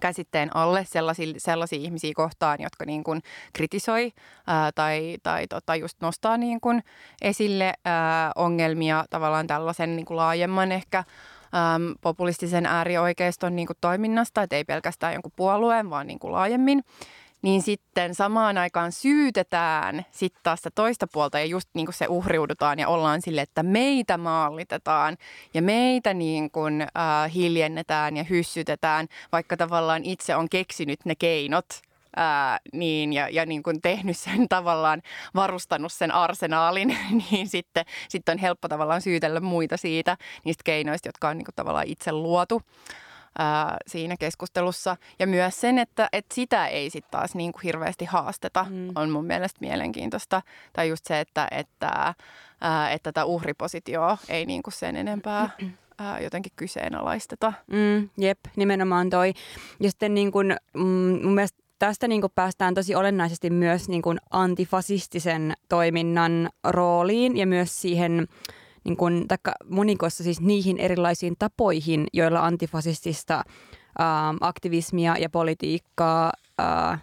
[0.00, 4.12] käsitteen alle sellaisia, sellaisia ihmisiä kohtaan, jotka niin kuin kritisoi
[4.46, 6.82] ää, tai, tai tota just nostaa niin kuin
[7.22, 14.42] esille ää, ongelmia tavallaan tällaisen niin kuin laajemman ehkä äm, populistisen äärioikeiston niin kuin toiminnasta,
[14.42, 16.84] että ei pelkästään jonkun puolueen, vaan niin kuin laajemmin
[17.42, 22.06] niin sitten samaan aikaan syytetään sitten taas sitä toista puolta ja just niin kuin se
[22.08, 25.16] uhriudutaan ja ollaan sille, että meitä maalitetaan
[25.54, 31.66] ja meitä niin kuin, äh, hiljennetään ja hyssytetään, vaikka tavallaan itse on keksinyt ne keinot
[32.16, 35.02] ää, niin, ja, ja niin kuin tehnyt sen tavallaan,
[35.34, 36.98] varustanut sen arsenaalin,
[37.30, 41.54] niin sitten, sitten on helppo tavallaan syytellä muita siitä, niistä keinoista, jotka on niin kuin
[41.54, 42.62] tavallaan itse luotu
[43.38, 44.96] ää, siinä keskustelussa.
[45.18, 48.88] Ja myös sen, että, että sitä ei sitten taas niin kuin hirveästi haasteta, mm.
[48.94, 50.42] on mun mielestä mielenkiintoista.
[50.72, 52.14] Tai just se, että, että,
[52.60, 55.50] ää, että tätä uhripositioa ei niin kuin sen enempää
[55.98, 57.52] ää, jotenkin kyseenalaisteta.
[57.66, 59.32] Mm, jep, nimenomaan toi.
[59.80, 60.82] Ja sitten niin kuin, mm,
[61.22, 67.46] mun mielestä tästä niin kuin päästään tosi olennaisesti myös niin kuin antifasistisen toiminnan rooliin ja
[67.46, 68.28] myös siihen
[68.84, 73.42] niin kuin, taikka monikossa siis niihin erilaisiin tapoihin, joilla antifasistista
[73.98, 76.98] ää, aktivismia ja politiikkaa ää,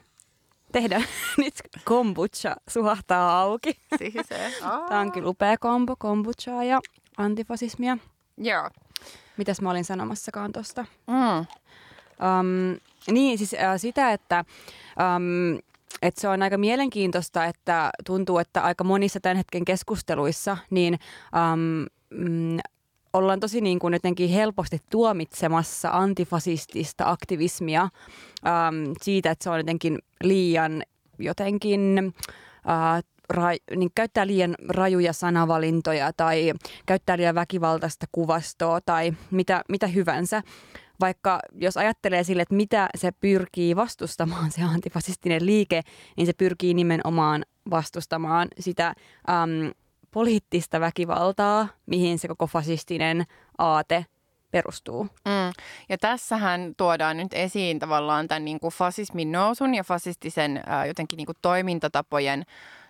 [0.71, 1.01] tehdä.
[1.37, 1.53] Nyt
[1.85, 3.77] kombucha suhahtaa auki.
[4.89, 6.79] Tämä on kyllä upea kombo, kombuchaa ja
[7.17, 7.97] antifasismia.
[8.37, 8.69] Joo.
[9.37, 10.85] Mitäs mä olin sanomassakaan tuosta?
[11.07, 11.45] Mm.
[12.39, 12.79] Um,
[13.11, 14.45] niin, siis äh, sitä, että
[15.15, 15.59] um,
[16.01, 20.99] et se on aika mielenkiintoista, että tuntuu, että aika monissa tämän hetken keskusteluissa niin
[21.53, 22.57] um, mm,
[23.13, 29.99] ollaan tosi niin kuin jotenkin helposti tuomitsemassa antifasistista aktivismia um, siitä, että se on jotenkin
[30.23, 30.83] liian
[31.19, 32.13] jotenkin
[32.65, 33.03] uh,
[33.33, 36.53] ra- niin käyttää liian rajuja sanavalintoja tai
[36.85, 40.41] käyttää liian väkivaltaista kuvastoa tai mitä, mitä hyvänsä
[40.99, 45.81] vaikka jos ajattelee sille, että mitä se pyrkii vastustamaan, se antifasistinen liike,
[46.17, 49.71] niin se pyrkii nimenomaan vastustamaan sitä äm,
[50.11, 53.23] poliittista väkivaltaa, mihin se koko fasistinen
[53.57, 54.05] aate
[54.51, 55.03] perustuu.
[55.03, 55.53] Mm.
[55.89, 61.17] Ja tässähän tuodaan nyt esiin tavallaan tämän niin kuin fasismin nousun ja fasistisen ää, jotenkin
[61.17, 62.43] niin kuin toimintatapojen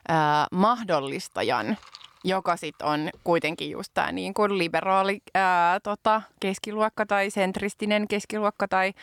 [0.08, 1.78] ää, mahdollistajan
[2.26, 8.68] joka sitten on kuitenkin just tämä niin kuin liberaali ää, tota, keskiluokka tai sentristinen keskiluokka
[8.68, 8.94] tai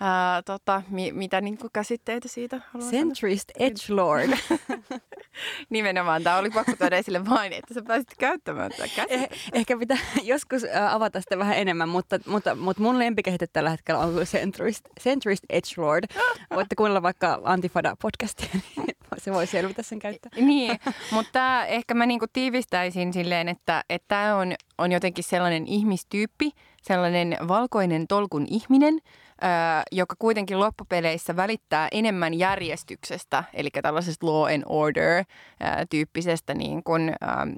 [0.00, 4.30] ää, tota, mi, mitä niin kuin käsitteitä siitä Centrist edgelord.
[5.70, 6.22] Nimenomaan.
[6.22, 9.34] Tämä oli pakko tuoda esille vain, että sä pääsit käyttämään tätä käsitettä.
[9.34, 14.00] Eh, ehkä pitää joskus avata sitä vähän enemmän, mutta, mutta, mutta mun lempikehite tällä hetkellä
[14.00, 16.04] on Centrist, Centrist Edgelord.
[16.54, 20.30] Voitte kuunnella vaikka Antifada-podcastia, niin se voi selvitä sen käyttää.
[20.36, 20.78] Niin,
[21.10, 26.50] mutta ehkä mä niinku tiivistäisin silleen, että tämä on, on jotenkin sellainen ihmistyyppi,
[26.82, 29.00] sellainen valkoinen tolkun ihminen,
[29.92, 37.12] joka kuitenkin loppupeleissä välittää enemmän järjestyksestä, eli tällaisesta law and order-tyyppisestä niin kuin,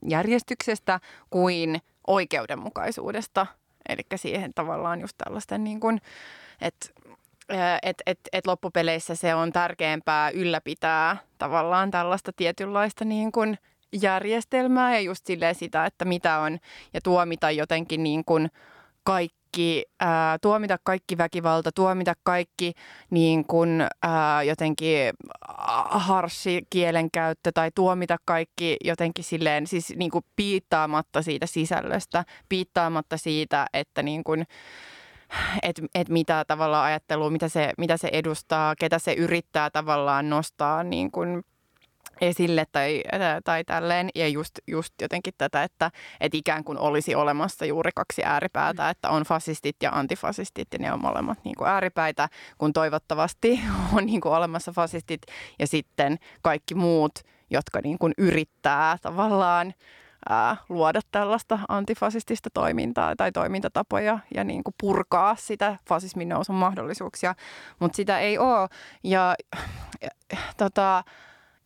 [0.09, 3.47] järjestyksestä kuin oikeudenmukaisuudesta.
[3.89, 6.01] Eli siihen tavallaan just tällaisten, niin kuin,
[6.61, 6.89] että
[7.83, 13.59] et, et, et loppupeleissä se on tärkeämpää ylläpitää tavallaan tällaista tietynlaista niin kuin
[13.93, 16.59] järjestelmää ja just silleen sitä, että mitä on
[16.95, 18.51] ja tuomita jotenkin niin kuin
[19.57, 22.73] kaikki, ää, tuomita kaikki väkivalta, tuomita kaikki
[23.11, 24.99] niin kuin, ää, jotenkin
[25.89, 33.67] harsi kielenkäyttö tai tuomita kaikki jotenkin silleen, siis niin kuin piittaamatta siitä sisällöstä, piittaamatta siitä,
[33.73, 34.45] että niin kuin,
[35.63, 40.83] että et mitä tavallaan ajattelua, mitä se, mitä se edustaa, ketä se yrittää tavallaan nostaa
[40.83, 41.43] niin kuin
[42.21, 43.03] esille tai,
[43.45, 44.09] tai tälleen.
[44.15, 48.91] Ja just, just jotenkin tätä, että, että ikään kuin olisi olemassa juuri kaksi ääripäätä, mm.
[48.91, 53.61] että on fasistit ja antifasistit ja ne on molemmat niin kuin ääripäitä, kun toivottavasti
[53.97, 55.23] on niin kuin olemassa fasistit
[55.59, 57.13] ja sitten kaikki muut,
[57.51, 59.75] jotka niin kuin yrittää tavallaan
[60.29, 67.35] ää, luoda tällaista antifasistista toimintaa tai toimintatapoja ja niin kuin purkaa sitä fasismin nousun mahdollisuuksia,
[67.79, 68.69] mutta sitä ei ole.
[69.05, 69.35] Ja,
[70.03, 70.09] ja
[70.57, 71.05] tota,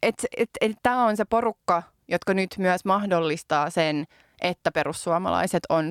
[0.02, 4.06] et, et, et, tämä on se porukka, jotka nyt myös mahdollistaa sen,
[4.40, 5.90] että perussuomalaiset on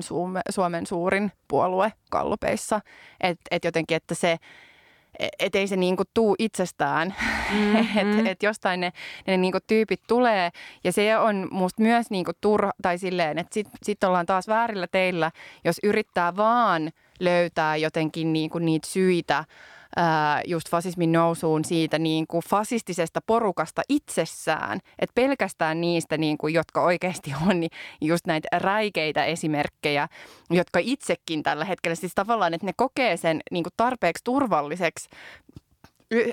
[0.50, 2.80] Suomen suurin puolue kallupeissa.
[3.20, 4.38] Että et jotenkin, että se
[5.38, 7.14] et ei se niinku tuu itsestään,
[7.52, 7.98] mm-hmm.
[7.98, 8.92] että et jostain ne,
[9.26, 10.50] ne niinku tyypit tulee.
[10.84, 14.86] Ja se on musta myös niinku turha, tai silleen, että sitten sit ollaan taas väärillä
[14.86, 15.30] teillä,
[15.64, 19.44] jos yrittää vaan löytää jotenkin niinku niitä syitä
[20.46, 24.80] just fasismin nousuun siitä niin kuin fasistisesta porukasta itsessään.
[24.98, 30.08] Että pelkästään niistä, niin kuin, jotka oikeasti on niin just näitä räikeitä esimerkkejä,
[30.50, 35.08] jotka itsekin tällä hetkellä, siis tavallaan, että ne kokee sen niin kuin tarpeeksi turvalliseksi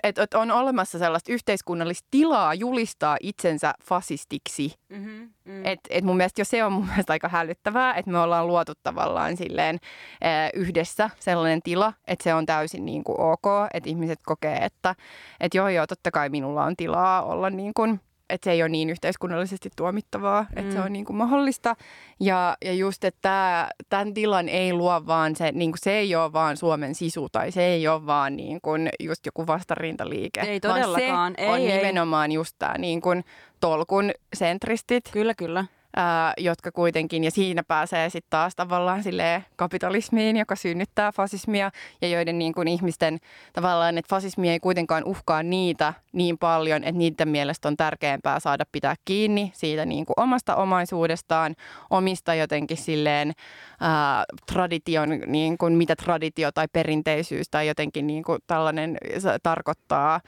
[0.03, 4.73] että et on olemassa sellaista yhteiskunnallista tilaa julistaa itsensä fasistiksi.
[4.89, 5.65] Mm-hmm, mm.
[5.65, 8.73] Et, et mun mielestä jo se on mun mielestä aika hälyttävää, että me ollaan luotu
[8.83, 9.79] tavallaan silleen
[10.21, 14.95] ää, yhdessä sellainen tila, että se on täysin niin kuin ok, että ihmiset kokee, että
[15.39, 18.69] et joo joo, totta kai minulla on tilaa olla niin kuin että se ei ole
[18.69, 20.57] niin yhteiskunnallisesti tuomittavaa, mm.
[20.57, 21.75] että se on niin kuin mahdollista.
[22.19, 26.33] Ja, ja just, että tämän tilan ei luo vaan se, niin kuin se ei ole
[26.33, 30.41] vaan Suomen sisu tai se ei ole vaan niin kuin just joku vastarintaliike.
[30.41, 31.13] Ei todellakaan.
[31.13, 31.77] Vaan se ei, on ei.
[31.77, 33.23] nimenomaan just tämä niin kuin
[33.59, 35.03] tolkun sentristit.
[35.11, 41.12] Kyllä, kyllä ää, jotka kuitenkin, ja siinä pääsee sitten taas tavallaan silleen kapitalismiin, joka synnyttää
[41.12, 41.71] fasismia,
[42.02, 43.17] ja joiden niin kuin ihmisten
[43.54, 48.63] tavallaan, että fasismi ei kuitenkaan uhkaa niitä niin paljon, että niiden mielestä on tärkeämpää saada
[48.71, 51.56] pitää kiinni siitä niin kuin omasta omaisuudestaan,
[51.89, 53.34] omista jotenkin silleen
[53.80, 58.97] ää, tradition, niin kuin mitä traditio tai perinteisyys tai jotenkin niin kuin tällainen
[59.43, 60.21] tarkoittaa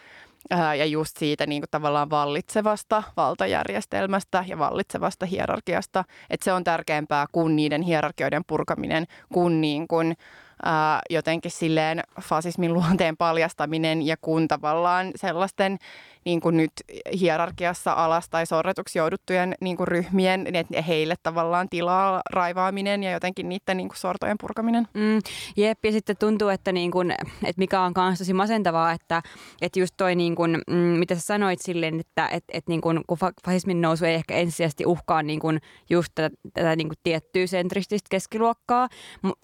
[0.78, 7.26] ja just siitä niin kuin tavallaan vallitsevasta valtajärjestelmästä ja vallitsevasta hierarkiasta, että se on tärkeämpää
[7.32, 10.16] kuin niiden hierarkioiden purkaminen, kuin, niin kuin
[10.64, 15.78] ää, jotenkin silleen fasismin luonteen paljastaminen ja kun tavallaan sellaisten
[16.26, 16.72] niin kuin nyt
[17.20, 23.50] hierarkiassa alas tai sorretuksi jouduttujen niin kuin ryhmien, että heille tavallaan tilaa raivaaminen ja jotenkin
[23.50, 24.88] niiden niin kuin sortojen purkaminen.
[24.94, 25.20] Mm,
[25.58, 27.12] jep, ja sitten tuntuu, että, niin kuin,
[27.44, 29.22] että mikä on myös tosi masentavaa, että,
[29.62, 33.02] että just toi, niin kuin, mm, mitä sä sanoit silleen, että, että, että niin kuin,
[33.08, 37.48] kun fasismin nousu ei ehkä ensisijaisesti uhkaa niin kuin just tätä, tätä niin kuin tiettyä
[37.48, 38.90] sentrististä keskiluokkaa,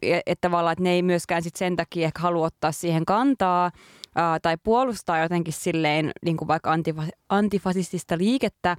[0.02, 3.72] että tavallaan, että ne ei myöskään sit sen takia ehkä halua ottaa siihen kantaa,
[4.16, 8.78] ää, tai puolustaa jotenkin silleen niin kuin vaikka antifa- antifasistista liikettä,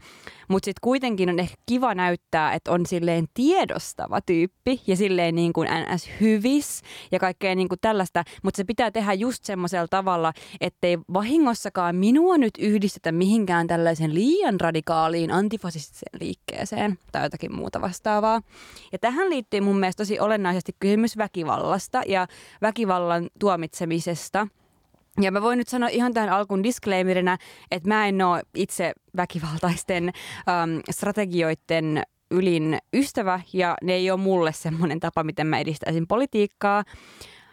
[0.49, 5.53] mutta sitten kuitenkin on ehkä kiva näyttää, että on silleen tiedostava tyyppi ja silleen niin
[5.53, 6.11] kuin ns.
[6.21, 11.97] hyvis ja kaikkea niin kuin tällaista, mutta se pitää tehdä just semmoisella tavalla, ettei vahingossakaan
[11.97, 18.43] minua nyt yhdistetä mihinkään tällaisen liian radikaaliin antifasistiseen liikkeeseen tai jotakin muuta vastaavaa.
[18.93, 22.27] Ja tähän liittyy mun mielestä tosi olennaisesti kysymys väkivallasta ja
[22.63, 24.47] väkivallan tuomitsemisesta–
[25.21, 27.39] ja mä voin nyt sanoa ihan tähän alkuun disclaimerina,
[27.71, 34.53] että mä en ole itse väkivaltaisten um, strategioiden ylin ystävä ja ne ei ole mulle
[34.53, 36.85] semmoinen tapa, miten mä edistäisin politiikkaa.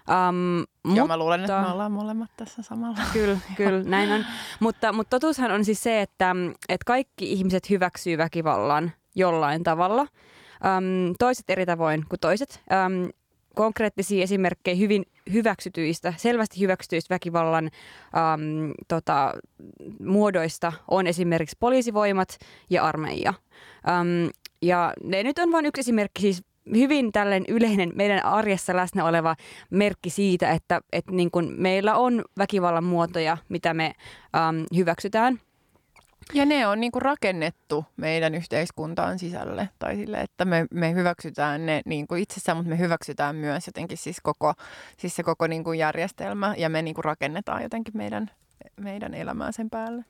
[0.09, 2.97] Um, Joo, mutta, mä luulen, että me ollaan molemmat tässä samalla.
[3.13, 4.25] Kyllä, kyllä, näin on.
[4.59, 6.35] mutta, mutta totuushan on siis se, että,
[6.69, 10.01] että kaikki ihmiset hyväksyy väkivallan jollain tavalla.
[10.01, 12.61] Um, toiset eri tavoin kuin toiset.
[12.85, 13.09] Um,
[13.55, 19.33] konkreettisia esimerkkejä hyvin hyväksytyistä, selvästi hyväksytyistä väkivallan äm, tota,
[19.99, 22.37] muodoista on esimerkiksi poliisivoimat
[22.69, 23.33] ja armeija.
[23.89, 24.29] Äm,
[24.61, 26.43] ja ne nyt on vain yksi esimerkki siis
[26.75, 29.35] hyvin tällainen yleinen meidän arjessa läsnä oleva
[29.69, 33.93] merkki siitä, että, että niin kuin meillä on väkivallan muotoja, mitä me
[34.35, 35.39] äm, hyväksytään–
[36.33, 39.69] ja ne on niinku rakennettu meidän yhteiskuntaan sisälle.
[39.79, 44.17] Tai sille, että me, me hyväksytään ne niinku itsessään, mutta me hyväksytään myös jotenkin siis
[44.23, 44.53] koko,
[44.97, 46.55] siis se koko niinku järjestelmä.
[46.57, 48.31] Ja me niinku rakennetaan jotenkin meidän,
[48.79, 50.05] meidän elämää sen päälle.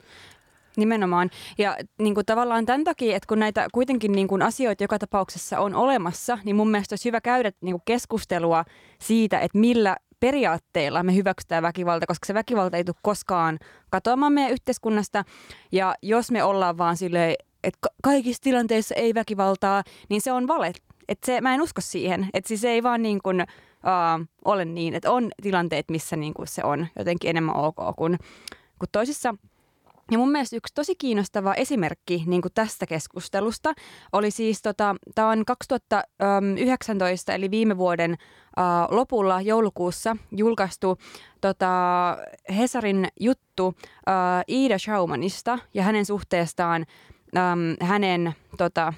[0.76, 1.30] Nimenomaan.
[1.58, 5.60] Ja niin kuin tavallaan tämän takia, että kun näitä kuitenkin niin kuin asioita joka tapauksessa
[5.60, 8.64] on olemassa, niin mun mielestä olisi hyvä käydä niin kuin keskustelua
[9.00, 13.58] siitä, että millä periaatteilla me hyväksytään väkivalta, koska se väkivalta ei tule koskaan
[13.90, 15.24] katoamaan meidän yhteiskunnasta.
[15.72, 17.34] Ja jos me ollaan vaan silleen,
[17.64, 20.72] että kaikissa tilanteissa ei väkivaltaa, niin se on vale.
[21.08, 22.28] Et se, mä en usko siihen.
[22.34, 26.48] Että siis ei vaan niin kuin, uh, ole niin, että on tilanteet, missä niin kuin
[26.48, 28.18] se on jotenkin enemmän ok kuin,
[28.78, 29.34] kuin toisissa.
[30.10, 33.72] Ja mun mielestä yksi tosi kiinnostava esimerkki niin kuin tästä keskustelusta
[34.12, 40.98] oli siis, tota, tämä on 2019 eli viime vuoden uh, lopulla joulukuussa julkaistu
[41.40, 41.68] tota,
[42.56, 43.74] Hesarin juttu uh,
[44.48, 46.86] Iida Schaumanista ja hänen suhteestaan
[47.34, 48.92] um, hänen, tota,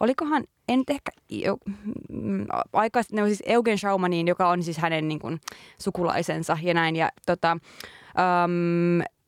[0.00, 1.10] olikohan en ehkä
[2.08, 5.40] mm, aikaisemmin, no siis Eugen Schaumaniin, joka on siis hänen niin kuin,
[5.78, 6.96] sukulaisensa ja näin.
[6.96, 7.58] Ja tota,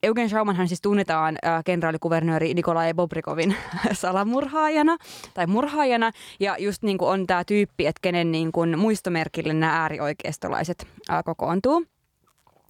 [0.02, 3.54] Eugen Schaumanhan siis tunnetaan äh, kenraalikuvernööri Nikolai Bobrikovin
[3.92, 4.96] salamurhaajana
[5.34, 6.10] tai murhaajana.
[6.40, 11.24] Ja just niin kuin on tämä tyyppi, että kenen niin kuin muistomerkille nämä äärioikeistolaiset äh,
[11.24, 11.84] kokoontuu.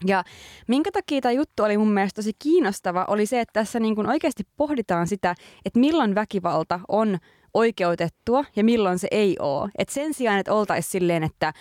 [0.07, 0.25] Ja
[0.66, 4.07] minkä takia tämä juttu oli mun mielestä tosi kiinnostava, oli se, että tässä niin kuin
[4.07, 7.19] oikeasti pohditaan sitä, että milloin väkivalta on
[7.55, 9.71] oikeutettua ja milloin se ei ole.
[9.79, 11.53] Et sen sijaan, että oltaisiin silleen, että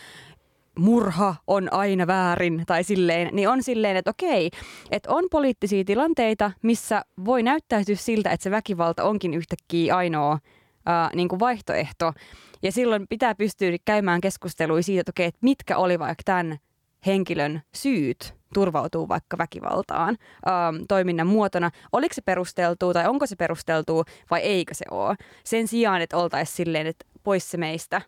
[0.79, 4.51] murha on aina väärin tai silleen, niin on silleen, että okei,
[4.91, 10.39] että on poliittisia tilanteita, missä voi näyttäytyä siltä, että se väkivalta onkin yhtäkkiä ainoa
[10.85, 12.13] ää, niin kuin vaihtoehto.
[12.61, 16.57] Ja silloin pitää pystyä käymään keskustelua siitä, että okei, että mitkä oli vaikka tämän
[17.05, 21.71] henkilön syyt turvautuu vaikka väkivaltaan ähm, toiminnan muotona.
[21.91, 25.15] Oliko se perusteltu tai onko se perusteltu vai eikö se ole?
[25.43, 28.01] Sen sijaan, että oltaisiin silleen, että pois se meistä.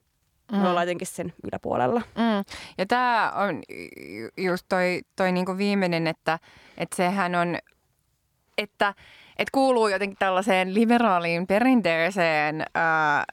[0.51, 0.57] Mm.
[0.57, 2.01] Me ollaan jotenkin sen yläpuolella.
[2.15, 2.43] Mm.
[2.77, 3.61] Ja tämä on
[4.37, 6.39] just toi, toi niinku viimeinen, että,
[6.77, 7.57] että sehän on,
[8.57, 8.93] että,
[9.37, 13.23] että kuuluu jotenkin tällaiseen liberaaliin perinteeseen ää,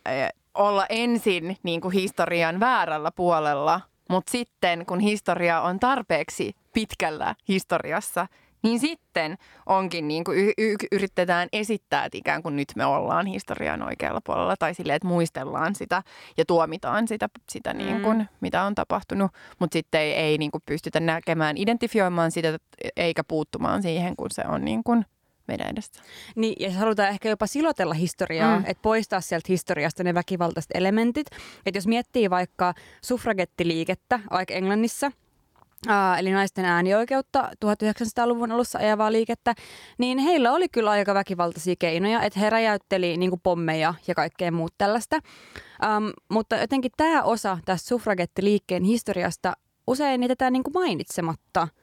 [0.55, 8.27] olla ensin niin kuin historian väärällä puolella, mutta sitten kun historia on tarpeeksi pitkällä historiassa,
[8.62, 13.27] niin sitten onkin niin kuin y- y- yritetään esittää, että ikään kuin nyt me ollaan
[13.27, 16.03] historian oikealla puolella tai silleen, että muistellaan sitä
[16.37, 18.27] ja tuomitaan sitä, sitä niin kuin, mm.
[18.40, 22.59] mitä on tapahtunut, mutta sitten ei, ei niin kuin pystytä näkemään, identifioimaan sitä
[22.97, 25.05] eikä puuttumaan siihen, kun se on niin kuin
[25.49, 26.03] meidän edestä.
[26.37, 28.64] Niin, ja halutaan ehkä jopa silotella historiaa, mm.
[28.66, 31.27] että poistaa sieltä historiasta ne väkivaltaiset elementit.
[31.66, 35.12] Että jos miettii vaikka suffragettiliikettä vaikka Englannissa,
[36.19, 39.55] Eli naisten äänioikeutta 1900-luvun alussa ajavaa liikettä,
[39.99, 44.53] niin heillä oli kyllä aika väkivaltaisia keinoja, että he räjäytteli niin kuin pommeja ja kaikkea
[44.53, 45.17] muut tällaista.
[45.17, 49.53] Um, mutta jotenkin tämä osa tästä suffragettiliikkeen historiasta
[49.87, 51.69] usein jätetään niin mainitsematta–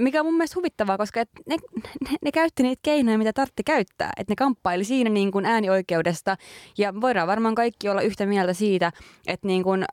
[0.00, 1.56] mikä on mun mielestä huvittavaa, koska et ne,
[2.10, 4.12] ne, ne käytti niitä keinoja, mitä tartti käyttää.
[4.16, 6.36] Että ne kamppaili siinä niin kuin äänioikeudesta.
[6.78, 8.92] Ja voidaan varmaan kaikki olla yhtä mieltä siitä,
[9.26, 9.84] että niin kuin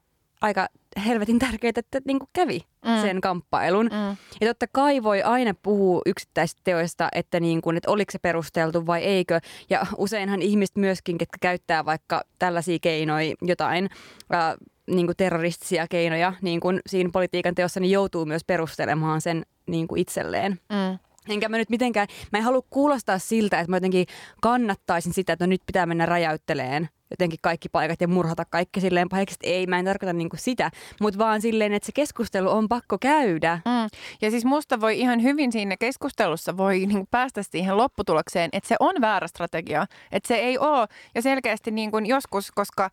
[0.42, 0.68] aika
[1.06, 3.02] helvetin tärkeää, että niin kuin kävi mm.
[3.02, 3.86] sen kamppailun.
[3.86, 4.18] Mm.
[4.42, 8.86] Ja totta kai voi aina puhua yksittäisistä teoista, että, niin kuin, että oliko se perusteltu
[8.86, 9.40] vai eikö.
[9.70, 13.90] Ja useinhan ihmiset myöskin, ketkä käyttää vaikka tällaisia keinoja, jotain
[14.34, 14.56] äh,
[14.88, 19.88] niin kuin terroristisia keinoja niin kuin siinä politiikan teossa, niin joutuu myös perustelemaan sen niin
[19.88, 20.52] kuin itselleen.
[20.52, 21.00] Mm.
[21.30, 24.06] Enkä mä nyt mitenkään, mä en halua kuulostaa siltä, että mä jotenkin
[24.42, 29.10] kannattaisin sitä, että no nyt pitää mennä räjäytteleen jotenkin kaikki paikat ja murhata kaikki silleen
[29.10, 29.36] pahiksi.
[29.44, 30.72] Ei, mä en tarkoita niinku sitä,
[31.02, 33.60] mutta vaan silleen, että se keskustelu on pakko käydä.
[33.66, 34.00] Mm.
[34.22, 38.76] Ja siis musta voi ihan hyvin siinä keskustelussa voi niinku päästä siihen lopputulokseen, että se
[38.80, 39.86] on väärä strategia.
[40.12, 40.88] Että se ei ole.
[41.16, 42.90] Ja selkeästi niinku joskus, koska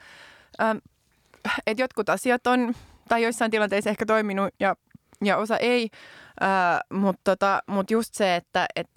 [0.61, 0.79] ähm,
[1.67, 2.75] et jotkut asiat on,
[3.09, 4.77] tai joissain tilanteissa ehkä toiminut ja,
[5.25, 5.91] ja osa ei,
[6.93, 8.91] mutta tota, mut just se, että et,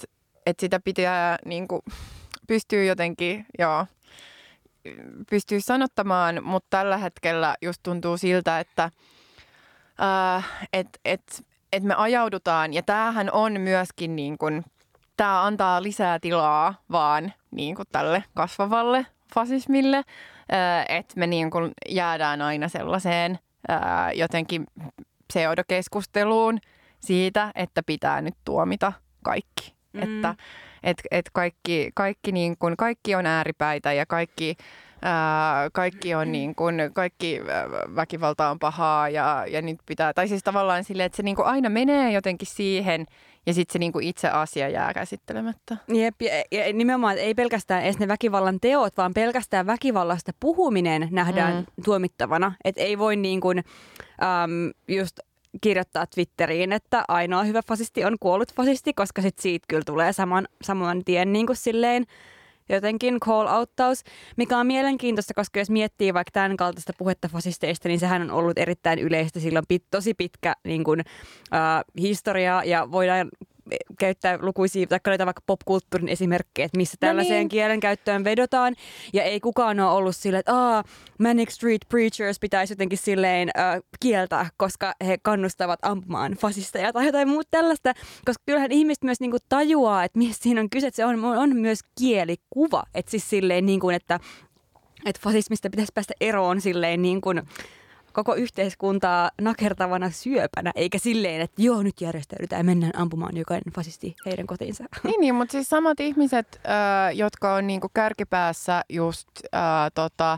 [0.45, 1.83] et sitä pitää niinku,
[2.47, 3.85] pystyy jotenkin, joo,
[5.29, 8.91] pystyy sanottamaan, mutta tällä hetkellä just tuntuu siltä, että
[10.35, 14.65] äh, et, et, et me ajaudutaan, ja tämähän on myöskin niin kuin,
[15.17, 21.71] tämä antaa lisää tilaa vaan niin kuin tälle kasvavalle fasismille, äh, että me niin kuin
[21.89, 23.39] jäädään aina sellaiseen
[23.71, 23.79] äh,
[24.15, 24.67] jotenkin
[25.27, 26.59] pseudokeskusteluun
[26.99, 28.93] siitä, että pitää nyt tuomita
[29.23, 29.73] kaikki.
[29.93, 30.03] Mm.
[30.03, 30.35] Että
[30.83, 34.55] et, et kaikki, kaikki, niin kun, kaikki on ääripäitä ja kaikki,
[35.01, 37.41] ää, kaikki on niin kun, kaikki
[37.95, 41.69] väkivalta on pahaa ja, ja nyt pitää, tai siis tavallaan silleen, että se niin aina
[41.69, 43.05] menee jotenkin siihen
[43.45, 45.77] ja sitten se niin itse asia jää käsittelemättä.
[45.87, 51.55] Jep, ja, ja nimenomaan ei pelkästään edes ne väkivallan teot, vaan pelkästään väkivallasta puhuminen nähdään
[51.55, 51.83] mm.
[51.83, 52.53] tuomittavana.
[52.63, 53.57] Että ei voi niin kuin,
[54.23, 55.19] äm, just
[55.61, 60.47] kirjoittaa Twitteriin, että ainoa hyvä fasisti on kuollut fasisti, koska sit siitä kyllä tulee saman,
[60.61, 62.05] saman tien niin kuin silleen
[62.69, 64.03] jotenkin call-outtaus,
[64.37, 68.57] mikä on mielenkiintoista, koska jos miettii vaikka tämän kaltaista puhetta fasisteista, niin sehän on ollut
[68.57, 70.99] erittäin yleistä silloin pit, tosi pitkä niin kuin,
[71.53, 73.29] äh, historia ja voidaan
[73.99, 77.49] käyttää lukuisia, tai löytää vaikka popkulttuurin esimerkkejä, että missä tällaiseen no niin.
[77.49, 78.75] kielen käyttöön vedotaan.
[79.13, 80.83] Ja ei kukaan ole ollut silleen, että Aa,
[81.19, 87.29] Manic Street Preachers pitäisi jotenkin silleen äh, kieltää, koska he kannustavat ampumaan fasisteja tai jotain
[87.29, 87.93] muuta tällaista.
[88.25, 91.55] Koska kyllähän ihmiset myös niinku tajuaa, että mistä siinä on kyse, että se on, on
[91.55, 92.83] myös kielikuva.
[92.93, 94.19] Että siis silleen niin kuin, että,
[95.05, 97.41] että fasismista pitäisi päästä eroon silleen niin kuin,
[98.13, 104.15] koko yhteiskuntaa nakertavana syöpänä, eikä silleen, että joo, nyt järjestäydytään ja mennään ampumaan jokainen fasisti
[104.25, 104.83] heidän kotiinsa.
[105.03, 109.61] Niin, niin mutta siis samat ihmiset, äh, jotka on niinku kärkipäässä just äh,
[109.93, 110.31] tota,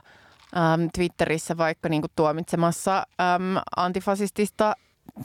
[0.58, 4.76] ähm, Twitterissä vaikka niinku tuomitsemassa ähm, antifasistista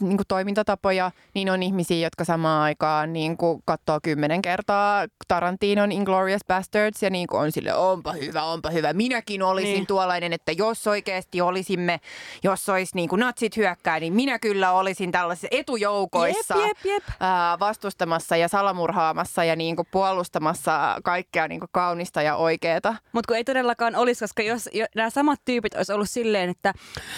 [0.00, 5.92] niin kuin toimintatapoja, niin on ihmisiä, jotka samaan aikaan niin kuin katsoo kymmenen kertaa Tarantinon
[5.92, 8.92] Inglourious Bastards ja niin kuin on sille onpa hyvä, onpa hyvä.
[8.92, 9.86] Minäkin olisin niin.
[9.86, 12.00] tuollainen, että jos oikeasti olisimme,
[12.42, 17.02] jos olisi niin kuin natsit hyökkää, niin minä kyllä olisin tällaisissa etujoukoissa jep, jep, jep.
[17.20, 22.94] Ää, vastustamassa ja salamurhaamassa ja niin kuin puolustamassa kaikkea niin kuin kaunista ja oikeeta.
[23.12, 26.74] Mutta kun ei todellakaan olisi, koska jos nämä samat tyypit olisi ollut silleen, että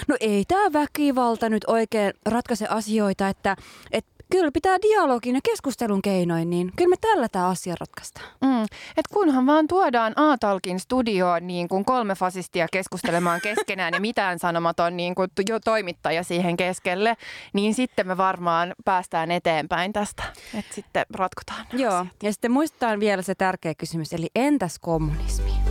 [0.08, 2.12] no ei tämä väkivalta nyt oikein
[2.52, 3.56] ratkaise asioita, että,
[3.92, 8.26] että kyllä pitää dialogin ja keskustelun keinoin, niin kyllä me tällä tämä asia ratkaistaan.
[8.40, 8.62] Mm.
[8.96, 14.96] Et kunhan vaan tuodaan Aatalkin studioon niin kuin kolme fasistia keskustelemaan keskenään ja mitään sanomaton
[14.96, 17.16] niin kuin jo toimittaja siihen keskelle,
[17.52, 20.22] niin sitten me varmaan päästään eteenpäin tästä.
[20.58, 22.22] Että sitten ratkotaan Joo, asiat.
[22.22, 25.61] ja sitten muistetaan vielä se tärkeä kysymys, eli entäs kommunismi?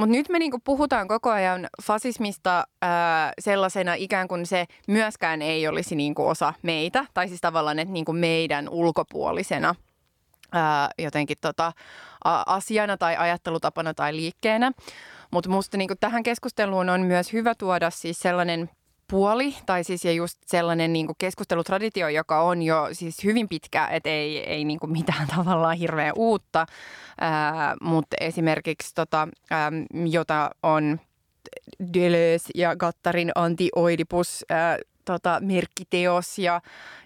[0.00, 5.68] Mutta nyt me niinku puhutaan koko ajan fasismista ää, sellaisena ikään kuin se myöskään ei
[5.68, 7.04] olisi niinku osa meitä.
[7.14, 9.74] Tai siis tavallaan, että niinku meidän ulkopuolisena
[10.52, 11.72] ää, jotenkin tota,
[12.24, 14.72] a, asiana tai ajattelutapana tai liikkeenä.
[15.30, 18.70] Mutta minusta niinku tähän keskusteluun on myös hyvä tuoda siis sellainen
[19.10, 24.10] puoli, tai siis ja just sellainen niin keskustelutraditio, joka on jo siis hyvin pitkä, että
[24.10, 26.66] ei, ei niin mitään tavallaan hirveän uutta,
[27.20, 29.72] ää, mutta esimerkiksi tota, ää,
[30.10, 31.00] jota on
[31.94, 36.60] Deleuze ja Gattarin Anti-Oidipus ää, tota, merkkiteos ja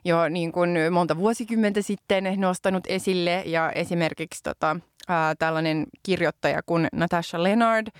[0.05, 3.43] jo niin kuin monta vuosikymmentä sitten nostanut esille.
[3.47, 4.77] Ja esimerkiksi tota,
[5.09, 7.91] ää, tällainen kirjoittaja kuin Natasha ää,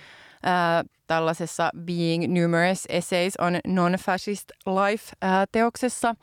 [1.07, 6.15] tällaisessa Being Numerous Essays on Non-Fascist Life-teoksessa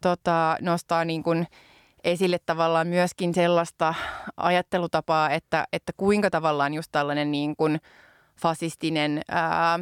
[0.00, 1.46] tota, nostaa niin kuin
[2.04, 3.94] esille tavallaan myöskin sellaista
[4.36, 7.80] ajattelutapaa, että, että kuinka tavallaan just tällainen niin kuin
[8.36, 9.78] fasistinen ää,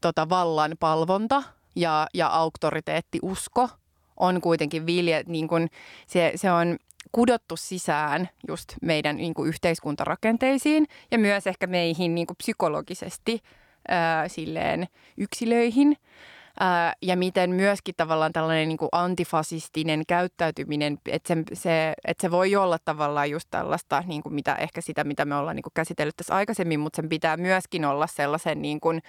[0.00, 1.42] tota, vallan palvonta
[1.76, 3.68] ja, ja auktoriteettiusko
[4.16, 5.70] on kuitenkin vilje, niin kuin
[6.06, 6.76] se, se on
[7.12, 13.40] kudottu sisään just meidän niin kuin yhteiskuntarakenteisiin ja myös ehkä meihin niin kuin psykologisesti
[13.88, 15.96] ää, silleen yksilöihin.
[16.60, 22.30] Ää, ja miten myöskin tavallaan tällainen niin kuin antifasistinen käyttäytyminen, että se, se, että se
[22.30, 25.72] voi olla tavallaan just tällaista, niin kuin mitä, ehkä sitä, mitä me ollaan niin kuin
[25.74, 29.02] käsitellyt tässä aikaisemmin, mutta sen pitää myöskin olla sellaisen niin kuin,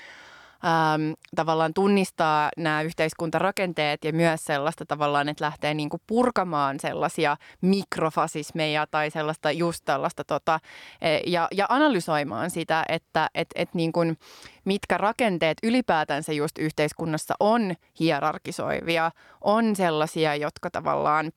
[0.66, 7.38] ähm, tavallaan tunnistaa nämä yhteiskuntarakenteet ja myös sellaista tavallaan, että lähtee niin kuin purkamaan sellaisia
[7.62, 10.60] mikrofasismeja tai sellaista just tällaista tota,
[11.02, 14.18] e, ja, ja analysoimaan sitä, että et, et niin kuin,
[14.66, 19.12] mitkä rakenteet ylipäätänsä just yhteiskunnassa on hierarkisoivia,
[19.42, 21.32] on sellaisia, jotka tavallaan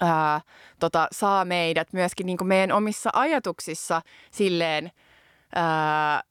[0.00, 0.40] ää,
[0.80, 4.90] tota, saa meidät myöskin niin kuin meidän omissa ajatuksissa silleen–
[5.54, 6.22] ää,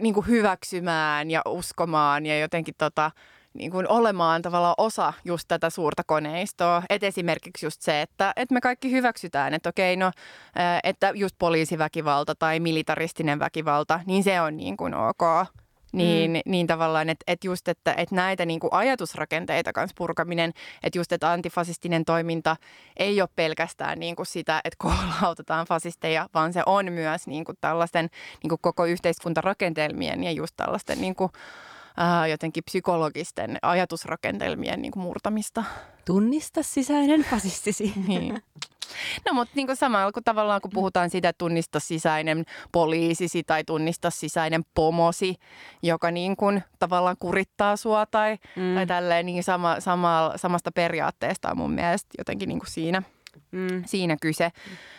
[0.00, 3.10] niin kuin hyväksymään ja uskomaan ja jotenkin tota,
[3.54, 6.82] niin kuin olemaan tavallaan osa just tätä suurta koneistoa.
[6.90, 10.10] Et esimerkiksi just se, että, että me kaikki hyväksytään, että okei, no,
[10.84, 15.22] että just poliisiväkivalta tai militaristinen väkivalta, niin se on niin kuin ok.
[15.94, 16.50] Niin, mm.
[16.50, 21.32] niin tavallaan, että et just, että et näitä niinku ajatusrakenteita kanssa purkaminen, että just, että
[21.32, 22.56] antifasistinen toiminta
[22.96, 28.10] ei ole pelkästään niinku sitä, että koulautetaan fasisteja, vaan se on myös niinku tällaisten
[28.42, 31.30] niinku koko yhteiskuntarakentelmien ja just tällaisten niinku,
[31.96, 35.64] ää, jotenkin psykologisten ajatusrakentelmien niinku murtamista.
[36.04, 37.92] Tunnista sisäinen fasistisi.
[38.06, 38.42] niin.
[39.26, 43.64] No mutta niin kuin samalla kun tavallaan kun puhutaan siitä, että tunnista sisäinen poliisisi tai
[43.64, 45.34] tunnista sisäinen pomosi,
[45.82, 48.74] joka niin kuin tavallaan kurittaa sua tai, mm.
[48.74, 53.02] tai tälleen, niin sama, sama, samasta periaatteesta on mun mielestä jotenkin niin kuin siinä–
[53.54, 53.82] mm.
[53.86, 54.50] siinä kyse.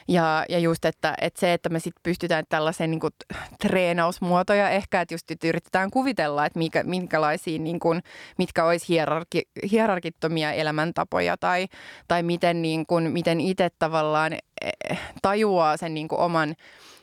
[0.07, 3.13] Ja, ja just, että, että se, että me sitten pystytään tällaisen niin kuin,
[3.59, 8.01] treenausmuotoja ehkä, että just että yritetään kuvitella, että mikä, minkälaisia, niin kuin,
[8.37, 9.41] mitkä olisi hierarki,
[9.71, 11.67] hierarkittomia elämäntapoja tai,
[12.07, 16.55] tai miten, niin kuin, miten itse tavallaan eh, tajuaa sen niin kuin oman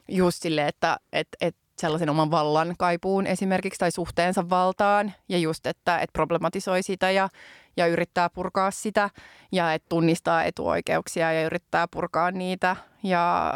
[0.08, 5.66] just sille, että et, et sellaisen oman vallan kaipuun esimerkiksi tai suhteensa valtaan ja just,
[5.66, 7.28] että, että problematisoi sitä ja,
[7.76, 9.10] ja yrittää purkaa sitä
[9.52, 13.52] ja että tunnistaa etuoikeuksia ja yrittää purkaa niitä ja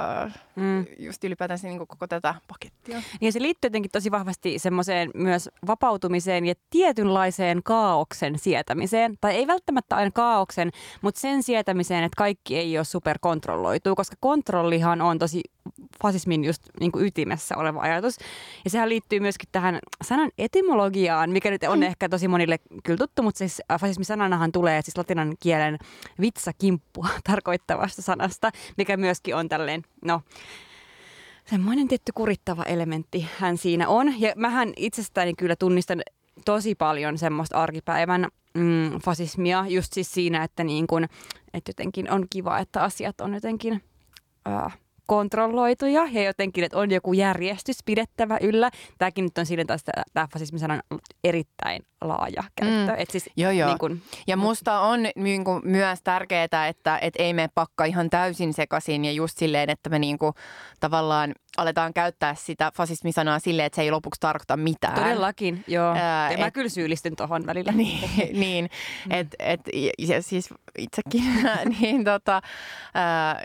[0.56, 0.86] mm.
[0.98, 3.02] just ylipäätään niin koko tätä pakettia.
[3.20, 9.14] Niin se liittyy jotenkin tosi vahvasti semmoiseen myös vapautumiseen ja tietynlaiseen kaauksen sietämiseen.
[9.20, 10.70] Tai ei välttämättä aina kaauksen,
[11.02, 15.40] mutta sen sietämiseen, että kaikki ei ole superkontrolloitu, koska kontrollihan on tosi
[16.02, 18.18] fasismin just niin kuin ytimessä oleva ajatus.
[18.64, 21.82] Ja sehän liittyy myöskin tähän sanan etymologiaan, mikä nyt on mm.
[21.82, 23.62] ehkä tosi monille kyllä tuttu, mutta siis
[24.06, 25.78] fasismisananahan tulee siis latinan kielen
[26.20, 30.22] vitsakimppua tarkoittavasta sanasta, mikä myöskin on tälleen, no
[31.44, 34.20] semmoinen tietty kurittava elementti hän siinä on.
[34.20, 36.02] Ja mähän itsestäni kyllä tunnistan
[36.44, 41.04] tosi paljon semmoista arkipäivän mm, fasismia just siis siinä, että, niin kun,
[41.54, 43.82] että jotenkin on kiva, että asiat on jotenkin...
[44.48, 48.70] Äh, kontrolloituja ja jotenkin, että on joku järjestys pidettävä yllä.
[48.98, 50.82] Tämäkin nyt on silleen taas tämä fasismi-sanan
[51.24, 52.92] erittäin laaja käyttö.
[52.92, 52.98] Mm.
[52.98, 53.68] Et siis, joo, joo.
[53.68, 58.10] Niin kun, ja musta on niin kun, myös tärkeää, että et ei me pakka ihan
[58.10, 60.32] täysin sekaisin ja just silleen, että me niin kun,
[60.80, 64.94] tavallaan aletaan käyttää sitä fasismisanaa silleen, että se ei lopuksi tarkoita mitään.
[64.94, 65.94] Todellakin, joo.
[65.94, 67.72] Ää, ja et, mä kyllä syyllistyn tuohon välillä.
[67.86, 68.70] Niin, niin
[69.04, 69.12] mm.
[69.12, 69.60] että et,
[69.98, 70.48] ja siis
[70.78, 71.22] itsekin,
[71.80, 72.42] niin tota,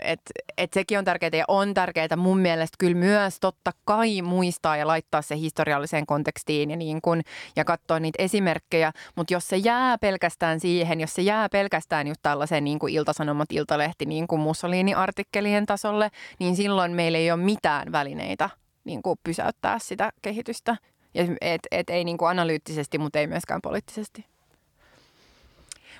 [0.02, 4.76] että et sekin on tärkeää ja on tärkeää mun mielestä kyllä myös totta kai muistaa
[4.76, 7.20] ja laittaa se historialliseen kontekstiin ja, niin kun,
[7.56, 12.20] ja katsoa niitä esimerkkejä, mutta jos se jää pelkästään siihen, jos se jää pelkästään just
[12.22, 17.92] tällaisen niin kuin iltasanomat, iltalehti, niin kuin Mussolini-artikkelien tasolle, niin silloin meillä ei ole mitään
[18.02, 18.50] välineitä
[18.84, 20.76] niin kuin pysäyttää sitä kehitystä.
[21.14, 24.26] Ja et, et ei niin kuin analyyttisesti, mutta ei myöskään poliittisesti.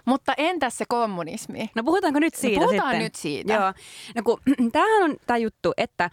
[0.05, 1.71] Mutta entäs se kommunismi?
[1.75, 3.05] No puhutaanko nyt siitä no puhutaan sitten?
[3.05, 3.53] nyt siitä.
[3.53, 3.73] Joo.
[4.15, 4.41] No kun,
[4.73, 6.11] tämähän on tämä juttu, että äh,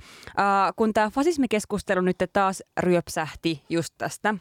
[0.76, 4.36] kun tämä fasismikeskustelu nyt taas ryöpsähti just tästä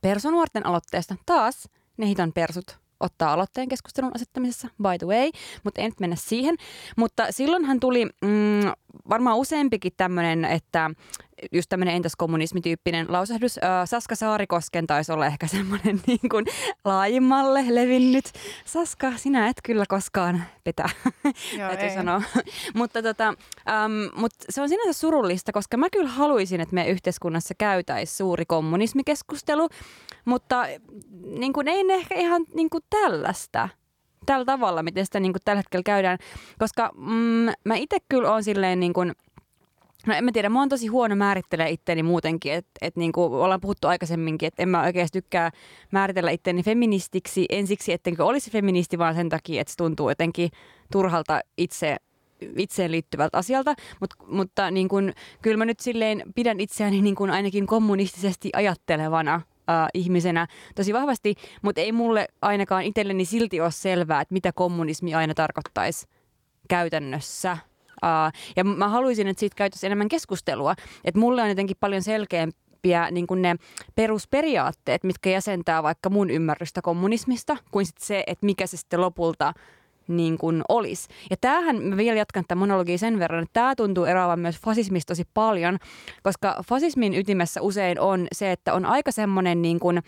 [0.00, 5.30] personuorten aloitteesta, taas ne hitan persut ottaa aloitteen keskustelun asettamisessa, by the way,
[5.64, 6.56] mutta en nyt mennä siihen.
[6.96, 8.72] Mutta silloinhan tuli mm,
[9.08, 10.90] varmaan useampikin tämmöinen, että
[11.52, 13.60] just tämmöinen entäs kommunismityyppinen lausahdus.
[13.84, 16.46] Saska Saarikosken taisi olla ehkä semmoinen niin kuin
[16.84, 18.24] laajimmalle levinnyt.
[18.64, 20.88] Saska, sinä et kyllä koskaan petä,
[21.56, 22.22] täytyy sanoa.
[22.74, 27.54] mutta, tota, um, mutta se on sinänsä surullista, koska mä kyllä haluaisin, että me yhteiskunnassa
[27.58, 29.68] käytäisiin suuri kommunismikeskustelu,
[30.24, 30.66] mutta
[31.26, 33.68] niin kuin, ei ne ehkä ihan niin kuin tällaista
[34.26, 36.18] tällä tavalla, miten sitä niin kuin tällä hetkellä käydään.
[36.58, 39.12] Koska mm, mä itse kyllä on silleen niin kuin,
[40.06, 43.32] No en mä tiedä, mä oon tosi huono määrittelee itteni muutenkin, että et niin kuin
[43.32, 45.50] ollaan puhuttu aikaisemminkin, että en mä oikeasti tykkää
[45.90, 50.50] määritellä itteni feministiksi ensiksi, ettenkö olisi feministi, vaan sen takia, että se tuntuu jotenkin
[50.92, 51.96] turhalta itse
[52.56, 55.12] itseen liittyvältä asialta, Mut, mutta niin kun,
[55.42, 59.40] kyllä mä nyt silleen pidän itseäni niin kun ainakin kommunistisesti ajattelevana
[59.72, 65.14] äh, ihmisenä tosi vahvasti, mutta ei mulle ainakaan itselleni silti ole selvää, että mitä kommunismi
[65.14, 66.06] aina tarkoittaisi
[66.68, 67.58] käytännössä.
[68.02, 70.74] Uh, ja mä haluaisin, että siitä käytäisiin enemmän keskustelua.
[71.04, 73.56] Että mulle on jotenkin paljon selkeämpiä niin kuin ne
[73.94, 79.52] perusperiaatteet, mitkä jäsentää vaikka mun ymmärrystä kommunismista, kuin sit se, että mikä se sitten lopulta
[80.08, 81.08] niin kuin olisi.
[81.30, 85.10] Ja tämähän, mä vielä jatkan tätä monologia sen verran, että tämä tuntuu eroavan myös fasismista
[85.10, 85.78] tosi paljon,
[86.22, 90.02] koska fasismin ytimessä usein on se, että on aika semmoinen niin kuin,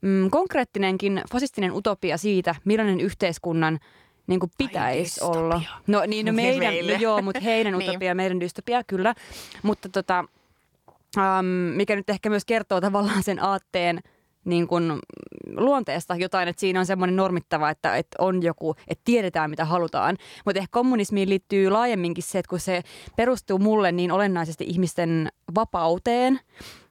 [0.00, 3.78] mm, konkreettinenkin fasistinen utopia siitä, millainen yhteiskunnan
[4.26, 5.62] niin kuin pitäisi Ai, olla.
[5.86, 7.90] No niin, no meidän, no joo, mutta heidän niin.
[7.90, 9.14] utopia, meidän dystopia, kyllä.
[9.62, 10.24] Mutta tota,
[11.16, 11.46] um,
[11.76, 14.00] mikä nyt ehkä myös kertoo tavallaan sen aatteen–
[14.46, 14.98] niin kuin
[15.56, 20.16] luonteesta jotain, että siinä on semmoinen normittava, että, että on joku, että tiedetään mitä halutaan.
[20.44, 22.82] Mutta ehkä kommunismiin liittyy laajemminkin se, että kun se
[23.16, 26.40] perustuu mulle niin olennaisesti ihmisten vapauteen,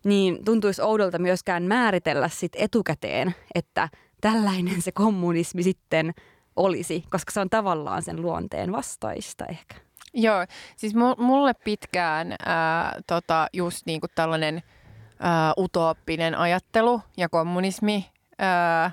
[0.03, 3.89] niin tuntuisi oudolta myöskään määritellä sit etukäteen, että
[4.21, 6.13] tällainen se kommunismi sitten
[6.55, 9.75] olisi, koska se on tavallaan sen luonteen vastaista ehkä.
[10.13, 10.45] Joo,
[10.75, 14.61] siis mulle pitkään ää, tota, just niin kuin tällainen–
[15.19, 18.09] ää, utooppinen ajattelu ja kommunismi
[18.39, 18.91] ää,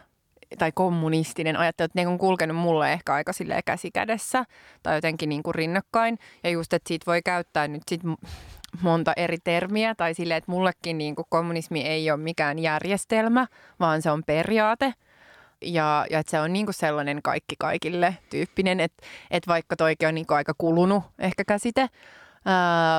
[0.59, 4.45] tai kommunistinen ajattelu, että ne on kulkenut mulle ehkä aika silleen käsi kädessä
[4.83, 6.19] tai jotenkin niin kuin rinnakkain.
[6.45, 8.01] Ja just, että siitä voi käyttää nyt sit
[8.81, 13.47] monta eri termiä tai silleen, että mullekin niin kuin kommunismi ei ole mikään järjestelmä,
[13.81, 14.95] vaan se on periaate.
[15.65, 20.09] Ja, ja että se on niin kuin sellainen kaikki kaikille tyyppinen, että, että vaikka toikin
[20.09, 21.89] on niin kuin aika kulunut ehkä käsite,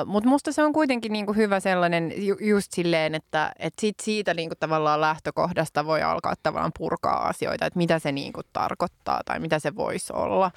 [0.06, 4.34] Mutta musta se on kuitenkin niinku hyvä sellainen ju- just silleen, että et sit siitä
[4.34, 9.60] niinku tavallaan lähtökohdasta voi alkaa tavallaan purkaa asioita, että mitä se niinku tarkoittaa tai mitä
[9.60, 10.52] se voisi olla.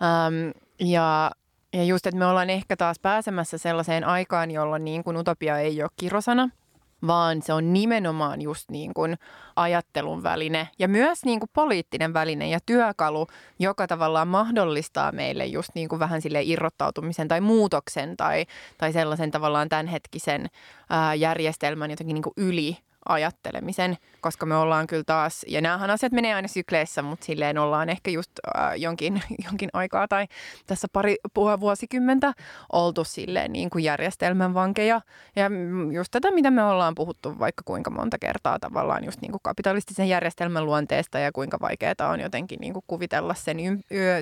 [0.00, 0.52] Um,
[0.88, 1.30] ja,
[1.72, 5.82] ja just, että me ollaan ehkä taas pääsemässä sellaiseen aikaan, jolloin niin kuin utopia ei
[5.82, 6.50] ole kirosana–
[7.06, 9.16] vaan se on nimenomaan just niin kuin
[9.56, 13.26] ajattelun väline ja myös niin kuin poliittinen väline ja työkalu,
[13.58, 18.46] joka tavallaan mahdollistaa meille just niin kuin vähän sille irrottautumisen tai muutoksen tai,
[18.78, 20.46] tai sellaisen tavallaan tämänhetkisen
[20.90, 22.78] ää, järjestelmän jotenkin niin kuin yli
[23.08, 27.88] ajattelemisen, koska me ollaan kyllä taas, ja näähän asiat menee aina sykleissä, mutta silleen ollaan
[27.88, 30.26] ehkä just äh, jonkin, jonkin aikaa tai
[30.66, 31.16] tässä pari
[31.60, 32.32] vuosikymmentä
[32.72, 35.00] oltu silleen niin kuin järjestelmän vankeja.
[35.36, 35.50] Ja
[35.92, 40.08] just tätä, mitä me ollaan puhuttu vaikka kuinka monta kertaa tavallaan just niin kuin kapitalistisen
[40.08, 43.56] järjestelmän luonteesta ja kuinka vaikeaa on jotenkin niin kuin kuvitella sen,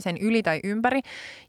[0.00, 1.00] sen yli tai ympäri.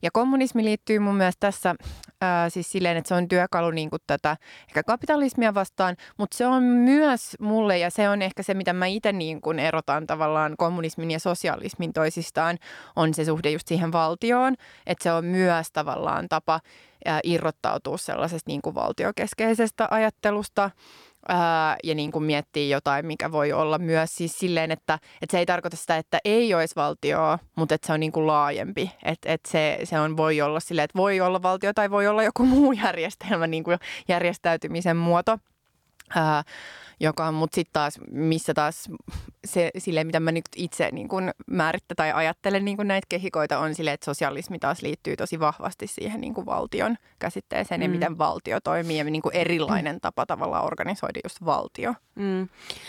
[0.02, 1.76] Ja kommunismi liittyy mun mielestä tässä
[2.22, 4.38] ää, siis silleen, että se on työkalu niin kuin tätä
[4.68, 8.86] ehkä kapitalismia vastaan, mutta se on myös mulle, ja se on ehkä se, mitä mä
[8.86, 12.58] itse niin kuin erotan tavallaan kommunismin ja sosialismin toisistaan,
[12.96, 14.54] on se suhde just siihen valtioon,
[14.86, 16.60] että se on myös tavallaan tapa
[17.24, 20.72] irrottautua sellaisesta niin kuin valtiokeskeisestä ajattelusta
[21.84, 25.46] ja niin kuin miettii jotain, mikä voi olla myös siis silleen, että, että se ei
[25.46, 28.92] tarkoita sitä, että ei olisi valtioa, mutta että se on niin kuin laajempi.
[29.04, 32.24] Että, että se, se on, voi olla silleen, että voi olla valtio tai voi olla
[32.24, 33.78] joku muu järjestelmä, niin kuin
[34.08, 35.38] järjestäytymisen muoto.
[36.16, 36.44] Ää,
[37.00, 38.90] joka on, mutta sitten taas, missä taas
[39.46, 43.60] se, sille, mitä mä nyt itse niin kun määrittä tai ajattelen niin kun näitä kehikoita,
[43.60, 47.84] on sille, että sosialismi taas liittyy tosi vahvasti siihen niin kuin valtion käsitteeseen mm.
[47.84, 51.94] ja miten valtio toimii ja niin kuin erilainen tapa tavallaan organisoida just valtio.
[52.16, 52.48] Mm.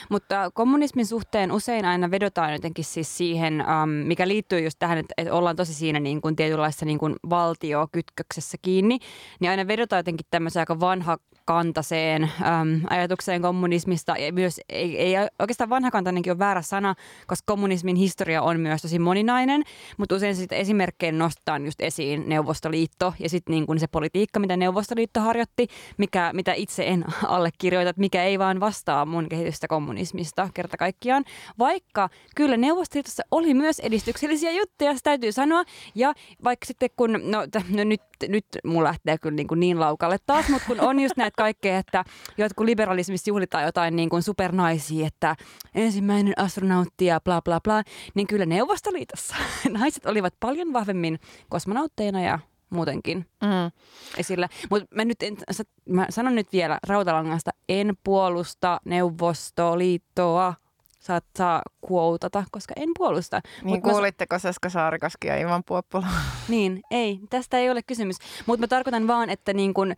[0.08, 5.14] Mutta kommunismin suhteen usein aina vedotaan jotenkin siis siihen, um, mikä liittyy just tähän, että,
[5.16, 8.98] että ollaan tosi siinä niin kuin tietynlaisessa niin kuin valtiokytköksessä kiinni,
[9.40, 11.18] niin aina vedotaan jotenkin tämmöisen aika vanha
[11.48, 14.16] vanhakantaiseen äm, ajatukseen kommunismista.
[14.18, 16.94] Ja myös, ei, ei oikeastaan vanhakantainenkin ole väärä sana,
[17.26, 19.62] koska kommunismin historia on myös tosi moninainen,
[19.96, 25.20] mutta usein sitten esimerkkejä nostetaan just esiin Neuvostoliitto ja sitten niin se politiikka, mitä Neuvostoliitto
[25.20, 25.66] harjoitti,
[25.98, 27.04] mikä, mitä itse en
[27.36, 31.24] allekirjoita, mikä ei vaan vastaa mun kehitystä kommunismista kerta kaikkiaan.
[31.58, 35.64] Vaikka kyllä Neuvostoliitossa oli myös edistyksellisiä juttuja, se täytyy sanoa.
[35.94, 39.80] Ja vaikka sitten kun, no, t- no nyt, nyt mulla lähtee kyllä niin, kuin niin
[39.80, 42.04] laukalle taas, mutta kun on just näitä kaikkea, että
[42.38, 45.36] jotkut liberalismissa juhlitaan jotain niin kuin supernaisia, että
[45.74, 47.82] ensimmäinen astronautti ja bla bla bla,
[48.14, 49.36] niin kyllä Neuvostoliitossa
[49.78, 52.38] naiset olivat paljon vahvemmin kosmonautteina ja
[52.70, 53.70] muutenkin mm.
[54.16, 54.48] esillä.
[54.70, 55.18] Mutta mä, nyt
[55.88, 60.54] mä sanon nyt vielä rautalangasta, en puolusta Neuvostoliittoa
[61.06, 63.40] saat saa kuoutata, koska en puolusta.
[63.62, 64.38] Niin Mut kuulitteko mä...
[64.38, 66.06] Saska Saarikoski ja Ivan Puoppula?
[66.48, 67.20] Niin, ei.
[67.30, 68.16] Tästä ei ole kysymys.
[68.46, 69.94] Mutta mä tarkoitan vaan, että niin kun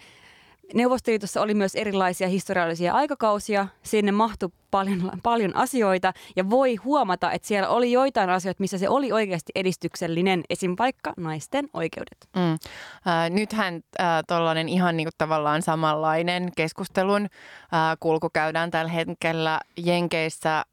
[0.74, 3.68] Neuvostoliitossa oli myös erilaisia historiallisia aikakausia.
[3.82, 8.88] Sinne mahtui paljon, paljon asioita ja voi huomata, että siellä oli joitain asioita, missä se
[8.88, 10.74] oli oikeasti edistyksellinen, esim.
[10.78, 12.28] vaikka naisten oikeudet.
[12.36, 12.52] Mm.
[12.52, 20.56] Äh, nythän äh, tuollainen ihan niinku tavallaan samanlainen keskustelun äh, kulku käydään tällä hetkellä Jenkeissä
[20.58, 20.64] äh,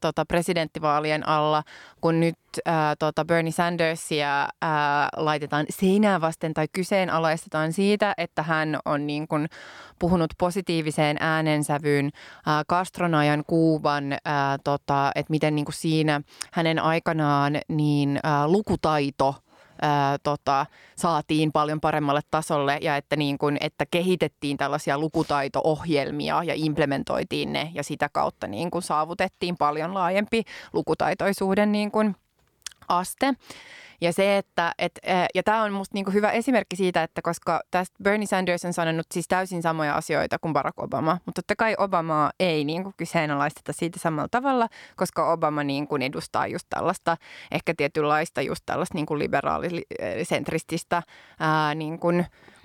[0.00, 1.62] tota presidenttivaalien alla,
[2.02, 2.38] kun nyt
[2.68, 4.48] äh, tota Bernie Sandersia äh,
[5.16, 9.46] laitetaan seinää vasten tai kyseenalaistetaan siitä, että hän on niin kuin
[9.98, 14.18] puhunut positiiviseen äänensävyyn äh, Castronajan Kuuban, äh,
[14.64, 16.20] tota, että miten niin kuin siinä
[16.52, 19.34] hänen aikanaan niin äh, lukutaito
[19.82, 20.66] ää, tota,
[20.96, 27.70] saatiin paljon paremmalle tasolle ja että, niin kun, että kehitettiin tällaisia lukutaito-ohjelmia ja implementoitiin ne
[27.74, 32.16] ja sitä kautta niin kun saavutettiin paljon laajempi lukutaitoisuuden niin kun
[32.88, 33.34] aste.
[34.02, 34.92] Ja se, että, et,
[35.34, 39.06] ja tämä on musta niinku hyvä esimerkki siitä, että koska tästä Bernie Sanders on sanonut
[39.14, 43.98] siis täysin samoja asioita kuin Barack Obama, mutta totta kai Obamaa ei niinku kyseenalaisteta siitä
[43.98, 47.16] samalla tavalla, koska Obama niinku edustaa just tällaista
[47.50, 51.02] ehkä tietynlaista just tällaista niinku liberaalisentrististä
[51.40, 52.08] ää, niinku,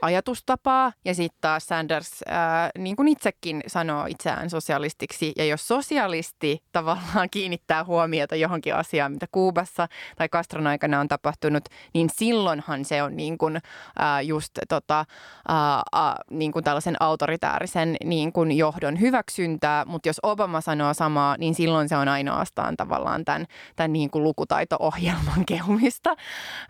[0.01, 0.93] ajatustapaa.
[1.05, 5.33] Ja sitten taas Sanders ää, niin kuin itsekin sanoo itseään sosialistiksi.
[5.37, 11.63] Ja jos sosialisti tavallaan kiinnittää huomiota johonkin asiaan, mitä Kuubassa tai Castron aikana on tapahtunut,
[11.93, 13.59] niin silloinhan se on niin kuin,
[13.99, 15.05] ää, just tota,
[15.47, 21.35] ää, ää, niin kuin tällaisen autoritäärisen niin kuin johdon hyväksyntää, mutta jos Obama sanoo samaa,
[21.37, 23.45] niin silloin se on ainoastaan tavallaan tämän,
[23.75, 26.15] tämän niin kuin lukutaito-ohjelman kehumista,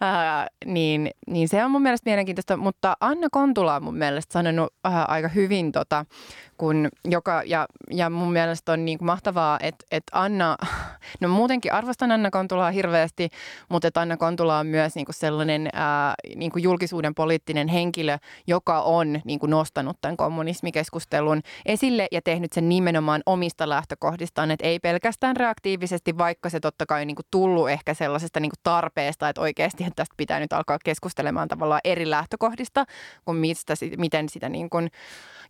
[0.01, 4.73] ää, niin, niin se on mun mielestä mielenkiintoista, mutta Anna Kontula on mun mielestä sanonut
[4.85, 6.05] äh, aika hyvin, tota,
[6.57, 10.57] kun joka, ja, ja mun mielestä on niin mahtavaa, että, että Anna,
[11.21, 13.29] no muutenkin arvostan Anna Kontulaa hirveästi,
[13.69, 18.17] mutta että Anna Kontula on myös niin kuin sellainen äh, niin kuin julkisuuden poliittinen henkilö,
[18.47, 24.65] joka on niin kuin nostanut tämän kommunismikeskustelun esille ja tehnyt sen nimenomaan omista lähtökohdistaan, että
[24.65, 28.59] ei pelkästään reaktiivisesti, vaikka se totta kai on niin kuin tullut ehkä sellaisesta niin kuin
[28.63, 32.85] tarpeesta, että oikeasti että tästä pitää nyt alkaa keskustelemaan tavallaan eri lähtökohdista,
[33.25, 34.91] kuin mistä, miten sitä niin kuin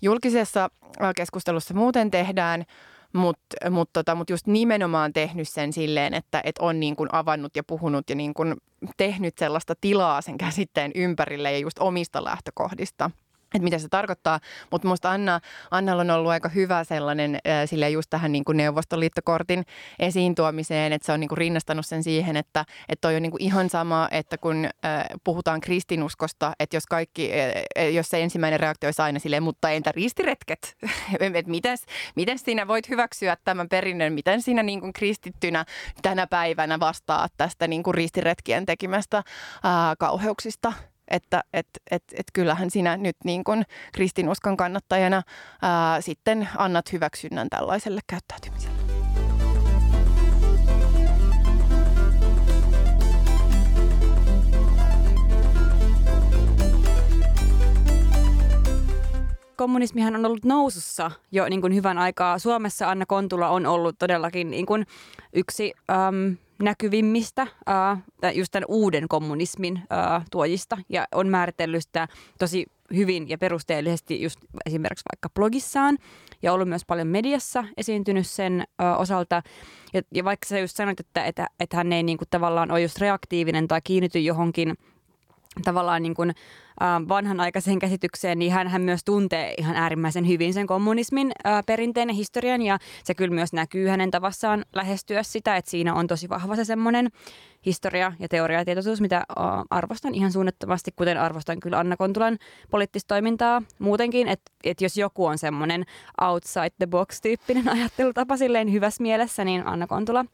[0.02, 0.70] julkisessa
[1.16, 2.66] keskustelussa muuten tehdään.
[3.14, 7.56] Mutta mut tota, mut just nimenomaan tehnyt sen silleen, että et on niin kuin avannut
[7.56, 8.56] ja puhunut ja niin kuin
[8.98, 13.12] tehnyt sellaista tilaa sen käsitteen ympärille ja just omista lähtökohdista.
[13.56, 14.40] Että mitä se tarkoittaa.
[14.72, 15.40] Mutta minusta Anna,
[15.72, 19.66] Annalla on ollut aika hyvä sellainen sille just tähän niin kuin Neuvostoliittokortin
[20.00, 23.32] esiin tuomiseen, että se on niin kuin rinnastanut sen siihen, että, että toi on niin
[23.32, 27.32] kuin ihan sama, että kun äh, puhutaan kristinuskosta, että jos kaikki,
[27.78, 30.76] äh, jos se ensimmäinen reaktio olisi aina silleen, mutta entä ristiretket?
[31.34, 31.86] että mitäs,
[32.16, 35.66] miten sinä voit hyväksyä tämän perinnön, miten sinä niin kuin kristittynä
[36.02, 39.24] tänä päivänä vastaa tästä niin kuin ristiretkien tekemästä äh,
[40.00, 40.74] kauheuksista?
[41.12, 45.24] Että et, et, et kyllähän sinä nyt niin kuin kristinuskon kannattajana
[45.62, 48.78] ää, sitten annat hyväksynnän tällaiselle käyttäytymiselle.
[59.58, 62.40] kommunismihan on ollut nousussa jo niin kuin hyvän aikaa.
[62.40, 64.86] Suomessa Anna Kontula on ollut todellakin niin kuin
[65.34, 72.08] yksi äm, näkyvimmistä äh, just tämän uuden kommunismin äh, tuojista ja on määritellyt sitä
[72.40, 75.98] tosi hyvin ja perusteellisesti just esimerkiksi vaikka blogissaan
[76.42, 79.44] ja ollut myös paljon mediassa esiintynyt sen äh, osalta.
[79.94, 82.82] Ja, ja vaikka sä just sanoit, että, että, että hän ei niin kuin tavallaan ole
[82.82, 84.78] just reaktiivinen tai kiinnity johonkin
[85.64, 86.34] tavallaan niin kuin,
[86.82, 92.16] vanhanaikaiseen käsitykseen, niin hän, hän myös tuntee ihan äärimmäisen hyvin sen kommunismin äh, perinteen ja
[92.16, 96.56] historian ja se kyllä myös näkyy hänen tavassaan lähestyä sitä, että siinä on tosi vahva
[96.56, 97.10] se semmoinen
[97.66, 99.24] historia ja teoriatietoisuus, mitä
[99.70, 102.38] arvostan ihan suunnattomasti, kuten arvostan kyllä Anna Kontulan
[102.70, 105.86] poliittista toimintaa muutenkin, että et jos joku on semmoinen
[106.22, 110.26] outside the box tyyppinen ajattelutapa silleen hyvässä mielessä, niin Anna Kontula,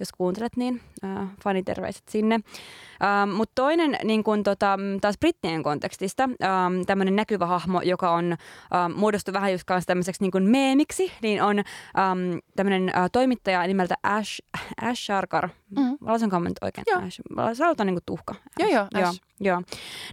[0.00, 2.34] jos kuuntelet, niin äh, faniterveiset sinne.
[2.34, 8.32] Ähm, Mutta toinen niin kun, tota, taas brittien kontekstista, ähm, tämmöinen näkyvä hahmo, joka on
[8.32, 13.66] ähm, muodostu vähän just kanssa tämmöiseksi niin kuin meemiksi, niin on ähm, tämmöinen äh, toimittaja
[13.66, 14.40] nimeltä Ash,
[14.82, 15.48] Ash Sharkar.
[15.78, 15.98] Mm.
[16.00, 16.84] Lausanko mä nyt oikein?
[16.90, 17.02] Joo.
[17.02, 17.20] Ash.
[17.62, 18.34] Olet niin kuin tuhka.
[18.34, 18.58] Ash.
[18.58, 19.20] Joo, joo, Ash.
[19.40, 19.54] joo.
[19.54, 19.62] joo.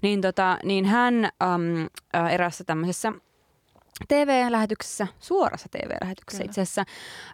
[0.02, 3.14] Niin, tota, niin hän ähm, äh, erässä tämmöisessä
[4.08, 6.50] TV-lähetyksessä, suorassa TV-lähetyksessä Kyllä.
[6.50, 6.84] itse asiassa,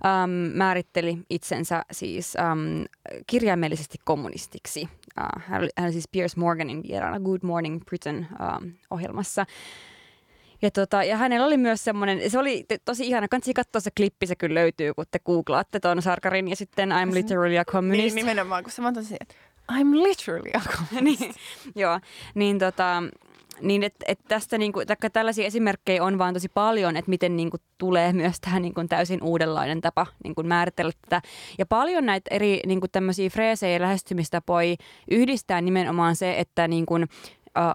[0.06, 2.82] ähm, määritteli itsensä siis ähm,
[3.28, 4.90] kirjaimellisesti kommunistiksi.
[5.22, 9.46] Äh, hän, oli, hän oli siis Piers Morganin vieraana Good Morning Britain ähm, ohjelmassa.
[10.62, 14.28] Ja, tota, ja hänellä oli myös semmoinen, se oli tosi ihana, kannattaa katsoa se klippi,
[14.28, 18.16] se kyllä löytyy, kun te googlaatte tuon Sarkarin ja sitten I'm literally a communist.
[18.16, 19.36] Niin, nimenomaan, kun sä mä että
[19.72, 21.20] I'm literally a communist.
[21.22, 21.34] niin,
[21.76, 22.00] joo,
[22.36, 23.04] niin tota,
[23.62, 24.80] niin että et tästä niinku,
[25.14, 29.82] tällaisia esimerkkejä on vaan tosi paljon, että miten niinku tulee myös tähän niinku täysin uudenlainen
[29.82, 31.22] tapa niinku määritellä tätä.
[31.58, 34.76] Ja paljon näitä eri niinku tämmöisiä freesejä ja lähestymistapoja
[35.12, 36.96] yhdistää nimenomaan se, että niinku,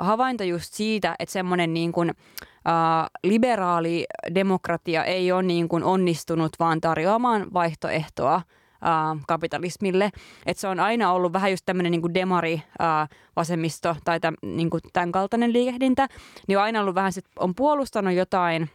[0.01, 4.05] havainto just siitä, että semmoinen niin kuin, uh, liberaali
[4.35, 8.43] demokratia ei ole niin kuin onnistunut vaan tarjoamaan vaihtoehtoa
[8.85, 10.11] äh, kapitalismille.
[10.47, 14.71] Et se on aina ollut vähän just tämmöinen niin demari äh, vasemmisto tai täm, niin
[14.71, 16.09] kuin tämän kaltainen liikehdintä,
[16.49, 18.71] niin on aina ollut vähän sit, on puolustanut jotain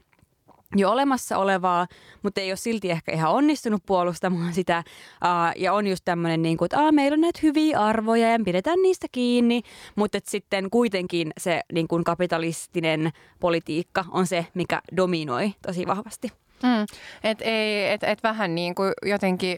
[0.75, 1.87] jo olemassa olevaa,
[2.23, 4.83] mutta ei ole silti ehkä ihan onnistunut puolustamaan sitä.
[5.23, 8.39] Uh, ja on just tämmöinen, niin kuin, että uh, meillä on näitä hyviä arvoja ja
[8.45, 9.61] pidetään niistä kiinni,
[9.95, 16.31] mutta sitten kuitenkin se niin kuin kapitalistinen politiikka on se, mikä dominoi tosi vahvasti.
[16.63, 16.85] Mm.
[17.23, 19.57] Et, ei, et, et vähän niin kuin jotenkin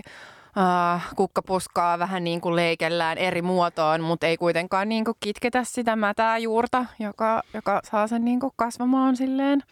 [0.58, 5.96] uh, kukkapuskaa vähän niin kuin leikellään eri muotoon, mutta ei kuitenkaan niin kuin kitketä sitä
[5.96, 9.64] mätää juurta, joka, joka saa sen niin kuin kasvamaan silleen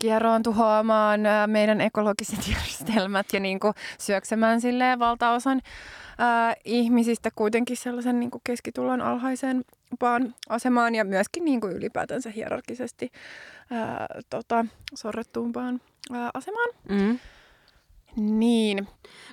[0.00, 5.60] kierroon tuhoamaan meidän ekologiset järjestelmät ja niin kuin syöksemään silleen valtaosan
[6.18, 13.12] ää, ihmisistä kuitenkin sellaisen niin kuin keskitulon alhaisempaan asemaan ja myöskin niin kuin ylipäätänsä hierarkisesti
[13.70, 14.64] ää, tota,
[14.94, 15.80] sorrettuumpaan
[16.12, 16.68] ää, asemaan.
[16.88, 17.18] Mm.
[18.16, 18.88] Niin.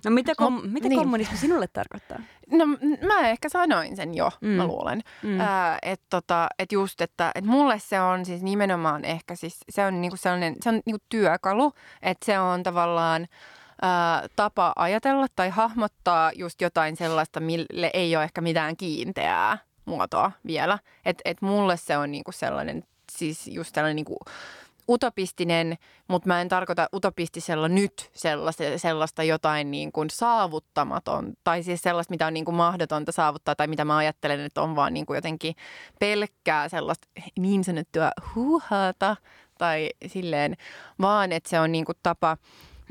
[0.06, 1.00] No mitä, kom- Mo- mitä niin.
[1.00, 2.20] kommunismi sinulle tarkoittaa?
[2.52, 2.66] No
[3.08, 4.48] mä ehkä sanoin sen jo, mm.
[4.50, 5.02] mä luulen.
[5.24, 5.40] Mm.
[5.40, 9.86] Äh, että tota, et just, että et mulle se on siis nimenomaan ehkä siis, se
[9.86, 13.28] on niinku sellainen, se on niinku työkalu, että se on tavallaan
[13.82, 20.32] ää, tapa ajatella tai hahmottaa just jotain sellaista, mille ei ole ehkä mitään kiinteää muotoa
[20.46, 20.80] vielä.
[21.06, 24.18] Että et mulle se on niinku sellainen, siis just tällainen niinku
[24.90, 25.78] utopistinen,
[26.08, 32.14] mutta mä en tarkoita utopistisella nyt sellaista, sellaista jotain niin kuin saavuttamaton, tai siis sellaista,
[32.14, 35.18] mitä on niin kuin mahdotonta saavuttaa, tai mitä mä ajattelen, että on vaan niin kuin
[35.18, 35.56] jotenkin
[36.00, 37.08] pelkkää sellaista
[37.40, 39.16] niin sanottua huuhaata,
[39.58, 40.58] tai silleen,
[41.02, 42.38] vaan että se on niin kuin tapa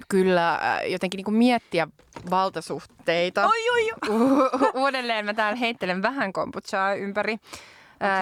[0.09, 1.89] kyllä äh, jotenkin niin kuin miettiä
[2.31, 3.47] valtasuhteita.
[3.47, 4.71] Oi, oi, oi.
[4.75, 7.37] Uudelleen mä täällä heittelen vähän kombuchaa ympäri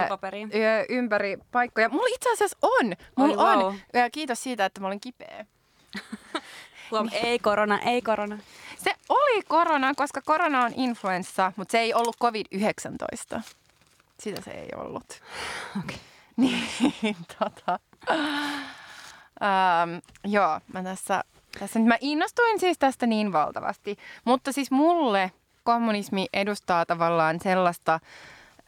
[0.08, 0.48] paperi?
[0.88, 1.88] ympäri paikkoja.
[1.88, 2.92] Mulla itse asiassa on.
[3.16, 3.58] Mulla on.
[3.58, 3.74] Wow.
[4.12, 5.46] Kiitos siitä, että mä olin kipeä.
[6.90, 8.38] Huom, ei korona, ei korona.
[8.78, 13.40] Se oli korona, koska korona on influenssa, mutta se ei ollut COVID-19.
[14.20, 15.04] Sitä se ei ollut.
[15.84, 15.96] Okay.
[16.36, 17.78] Niin, tota.
[19.42, 21.24] Ähm, joo, mä tässä,
[21.58, 23.96] tässä nyt mä innostuin siis tästä niin valtavasti.
[24.24, 25.32] Mutta siis mulle
[25.64, 28.00] kommunismi edustaa tavallaan sellaista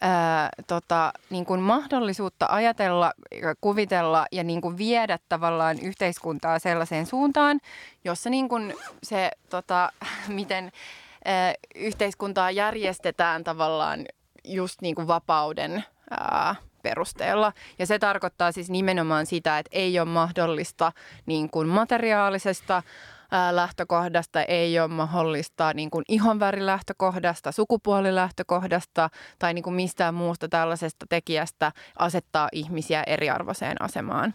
[0.00, 3.12] ää, tota, niin kuin mahdollisuutta ajatella,
[3.60, 7.60] kuvitella ja niin kuin viedä tavallaan yhteiskuntaa sellaiseen suuntaan,
[8.04, 9.92] jossa niin kuin se, tota,
[10.28, 10.72] miten
[11.24, 14.04] ää, yhteiskuntaa järjestetään tavallaan
[14.44, 17.52] just niin kuin vapauden ää, perusteella.
[17.78, 20.92] Ja se tarkoittaa siis nimenomaan sitä, että ei ole mahdollista
[21.26, 22.82] niin kuin materiaalisesta
[23.50, 31.72] lähtökohdasta, ei ole mahdollista niin kuin ihonvärilähtökohdasta, sukupuolilähtökohdasta tai niin kuin mistään muusta tällaisesta tekijästä
[31.98, 34.34] asettaa ihmisiä eriarvoiseen asemaan.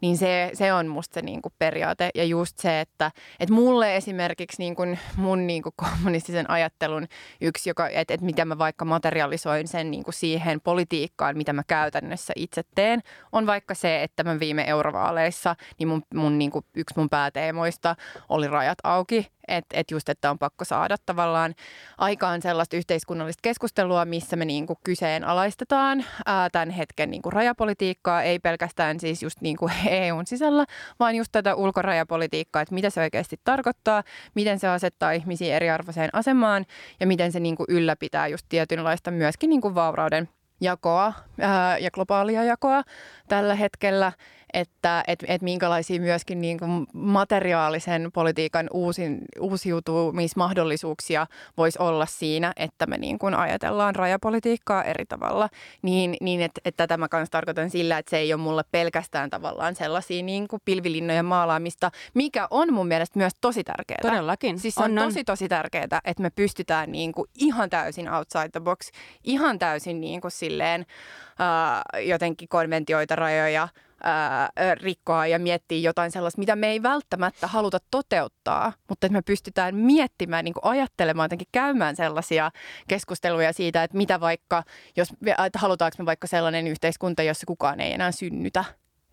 [0.00, 2.10] Niin se, se on musta se niin kuin periaate.
[2.14, 7.06] Ja just se, että, että mulle esimerkiksi niin kuin mun niin kuin kommunistisen ajattelun
[7.40, 11.62] yksi, joka, että, että mitä mä vaikka materialisoin sen niin kuin siihen politiikkaan, mitä mä
[11.66, 13.00] käytännössä itse teen,
[13.32, 17.96] on vaikka se, että mä viime eurovaaleissa, niin mun, mun niin kuin yksi mun pääteemoista
[18.28, 21.54] oli rajat auki että et just, että on pakko saada tavallaan
[21.98, 29.00] aikaan sellaista yhteiskunnallista keskustelua, missä me niinku kyseenalaistetaan ää, tämän hetken niinku rajapolitiikkaa, ei pelkästään
[29.00, 30.64] siis just niinku EUn sisällä,
[31.00, 34.02] vaan just tätä ulkorajapolitiikkaa, että mitä se oikeasti tarkoittaa,
[34.34, 36.66] miten se asettaa ihmisiä eriarvoiseen asemaan
[37.00, 40.28] ja miten se niinku ylläpitää just tietynlaista myöskin niinku vaurauden
[40.60, 42.82] jakoa ää, ja globaalia jakoa
[43.28, 44.12] tällä hetkellä
[44.52, 51.26] että et, et minkälaisia myöskin niin kuin materiaalisen politiikan uusin, uusiutumismahdollisuuksia
[51.56, 55.48] voisi olla siinä, että me niin kuin ajatellaan rajapolitiikkaa eri tavalla.
[55.82, 59.30] Niin, niin että et tätä mä kanssa tarkoitan sillä, että se ei ole mulle pelkästään
[59.30, 63.98] tavallaan sellaisia niin kuin pilvilinnojen maalaamista, mikä on mun mielestä myös tosi tärkeää.
[64.02, 64.58] Todellakin.
[64.58, 68.48] Siis se on, on tosi tosi tärkeää, että me pystytään niin kuin ihan täysin outside
[68.48, 68.90] the box,
[69.24, 73.68] ihan täysin niin kuin silleen uh, jotenkin konventioita rajoja–
[74.02, 79.22] ää, rikkoa ja miettiä jotain sellaista, mitä me ei välttämättä haluta toteuttaa, mutta että me
[79.22, 82.50] pystytään miettimään, niin ajattelemaan, jotenkin käymään sellaisia
[82.88, 84.62] keskusteluja siitä, että mitä vaikka,
[84.96, 85.08] jos
[85.46, 88.64] että halutaanko me vaikka sellainen yhteiskunta, jossa kukaan ei enää synnytä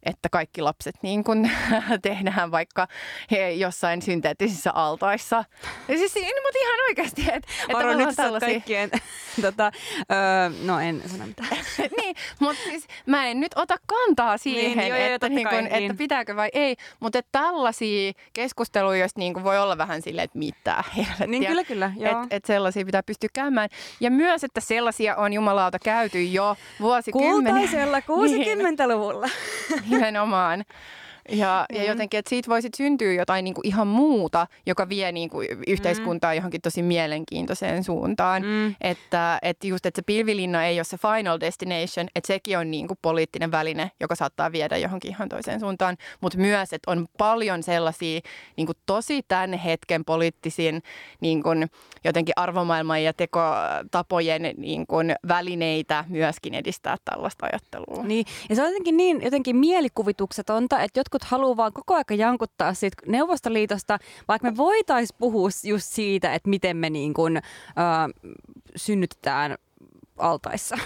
[0.05, 1.51] että kaikki lapset niin kuin
[2.01, 2.87] tehdään vaikka
[3.31, 5.45] he jossain synteettisissä altaissa.
[5.87, 7.21] Ja siis, niin, mutta ihan oikeasti.
[7.21, 8.49] Että, että Varo nyt tällaisia...
[8.49, 8.91] kaikkien,
[9.41, 9.71] tota,
[10.11, 11.49] öö, no en sano mitään.
[11.99, 15.73] niin, mutta siis mä en nyt ota kantaa siihen, niin, joo, että, niin kuin, niin.
[15.83, 16.75] että pitääkö vai ei.
[16.99, 21.27] Mutta että tällaisia keskusteluja, joista niin kuin voi olla vähän silleen, että mitä helvettiä.
[21.27, 21.91] Niin kyllä, kyllä.
[21.97, 23.69] Että et sellaisia pitää pystyä käymään.
[23.99, 27.53] Ja myös, että sellaisia on jumalauta käyty jo vuosikymmeniä.
[27.53, 29.27] Kultaisella 60-luvulla.
[29.89, 29.92] Niin.
[29.97, 30.65] Nimenomaan.
[31.29, 31.77] Ja, mm.
[31.77, 35.47] ja jotenkin, että siitä voisi syntyä jotain niin kuin ihan muuta, joka vie niin kuin
[35.67, 36.35] yhteiskuntaa mm.
[36.35, 38.43] johonkin tosi mielenkiintoiseen suuntaan.
[38.43, 38.75] Mm.
[38.81, 42.87] Että, että just, että se pilvilinna ei ole se final destination, että sekin on niin
[42.87, 45.97] kuin poliittinen väline, joka saattaa viedä johonkin ihan toiseen suuntaan.
[46.21, 48.19] Mutta myös, että on paljon sellaisia
[48.57, 50.83] niin kuin tosi tämän hetken poliittisiin
[51.21, 51.67] niin kuin
[52.03, 58.03] jotenkin arvomaailman ja tekotapojen niin kuin välineitä myöskin edistää tällaista ajattelua.
[58.03, 62.19] Niin, ja se on jotenkin niin jotenkin mielikuvituksetonta, että jotkut jotkut haluaa vaan koko ajan
[62.19, 67.43] jankuttaa siitä Neuvostoliitosta, vaikka me voitaisiin puhua just siitä, että miten me niin kuin, äh,
[68.75, 69.57] synnytetään
[70.17, 70.77] altaissa.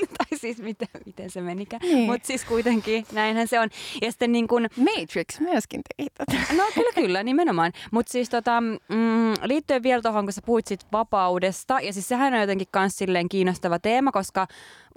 [0.18, 1.82] tai siis miten, miten se menikään.
[1.82, 2.10] Niin.
[2.10, 3.68] Mutta siis kuitenkin näinhän se on.
[4.02, 4.66] Ja sitten niin kun...
[4.76, 6.54] Matrix myöskin teki tätä.
[6.56, 7.72] No kyllä, kyllä, nimenomaan.
[7.90, 12.34] Mutta siis tota, mm, liittyen vielä tuohon, kun sä puhuit sit vapaudesta, ja siis sehän
[12.34, 14.46] on jotenkin myös silleen kiinnostava teema, koska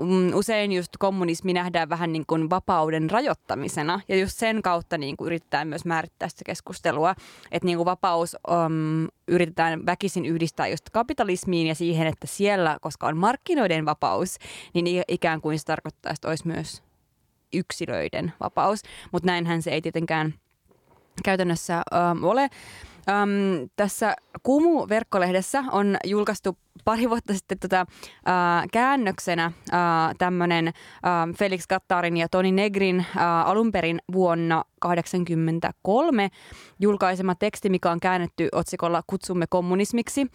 [0.02, 5.18] mm, usein just kommunismi nähdään vähän niin kuin vapauden rajoittamisena, ja just sen kautta niin
[5.18, 7.16] kuin yritetään myös määrittää sitä keskustelua,
[7.52, 13.08] että niin kuin vapaus um, yritetään väkisin yhdistää just kapitalismiin ja siihen, että siellä, koska
[13.08, 14.38] on markkinoiden vapaus,
[14.74, 16.84] niin ikään kuin se tarkoittaa, että olisi myös
[17.54, 18.82] yksilöiden vapaus.
[19.12, 20.34] Mutta näinhän se ei tietenkään
[21.24, 22.50] käytännössä ähm, ole.
[23.10, 29.52] Ähm, tässä Kumu-verkkolehdessä on julkaistu pari vuotta sitten tota, äh, käännöksenä äh,
[30.18, 30.74] tämmöinen äh,
[31.38, 36.30] Felix Kattarin ja Toni Negrin äh, alun perin vuonna 1983
[36.80, 40.28] julkaisema teksti, mikä on käännetty otsikolla Kutsumme kommunismiksi.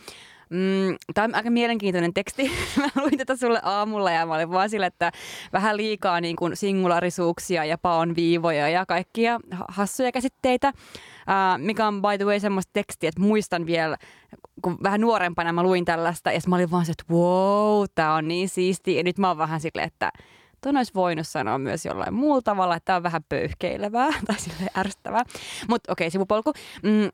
[0.50, 2.50] Mm, tämä on aika mielenkiintoinen teksti.
[2.76, 5.12] mä luin tätä sulle aamulla ja mä olin vaan sille, että
[5.52, 12.02] vähän liikaa niin kuin singularisuuksia ja paon viivoja ja kaikkia hassuja käsitteitä, uh, mikä on
[12.02, 13.96] by the way semmoista tekstiä, että muistan vielä,
[14.62, 18.28] kun vähän nuorempana mä luin tällaista ja mä olin vaan se, että wow, tämä on
[18.28, 18.96] niin siisti.
[18.96, 20.12] Ja nyt mä oon vähän silleen, että
[20.60, 24.70] Tuon olisi voinut sanoa myös jollain muulla tavalla, että tämä on vähän pöyhkeilevää tai sille
[24.76, 25.24] ärsyttävää.
[25.68, 26.52] Mutta okei, okay, sivupolku.
[26.82, 27.08] Mm,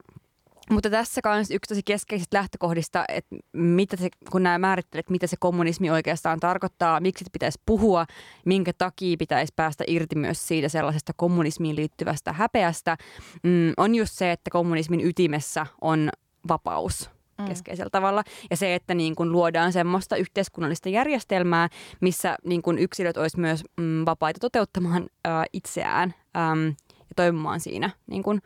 [0.70, 5.36] mutta tässä kanssa yksi tosi keskeisistä lähtökohdista, että mitä se, kun nämä määrittelet, mitä se
[5.40, 8.06] kommunismi oikeastaan tarkoittaa, miksi pitäisi puhua,
[8.44, 12.96] minkä takia pitäisi päästä irti myös siitä sellaisesta kommunismiin liittyvästä häpeästä,
[13.42, 16.10] mm, on just se, että kommunismin ytimessä on
[16.48, 17.44] vapaus mm.
[17.44, 18.24] keskeisellä tavalla.
[18.50, 21.68] Ja se, että niin kun luodaan semmoista yhteiskunnallista järjestelmää,
[22.00, 27.90] missä niin kun yksilöt olisi myös mm, vapaita toteuttamaan ää, itseään äm, ja toimimaan siinä
[28.06, 28.40] niin kun,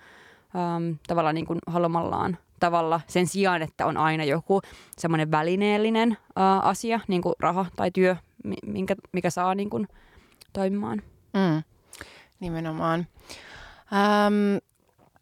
[0.57, 4.61] äm, tavallaan niin kun haluamallaan tavalla sen sijaan, että on aina joku
[4.99, 8.17] semmoinen välineellinen ää, asia, niin kuin raha tai työ,
[8.67, 9.89] minkä, mikä saa niin kun,
[10.53, 11.03] toimimaan.
[11.35, 11.63] Mm.
[12.41, 13.07] Nimenomaan.
[13.93, 14.57] Ähm,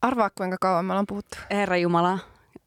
[0.02, 1.38] arvaa, kuinka kauan me ollaan puhuttu?
[1.50, 2.18] Herra Jumala,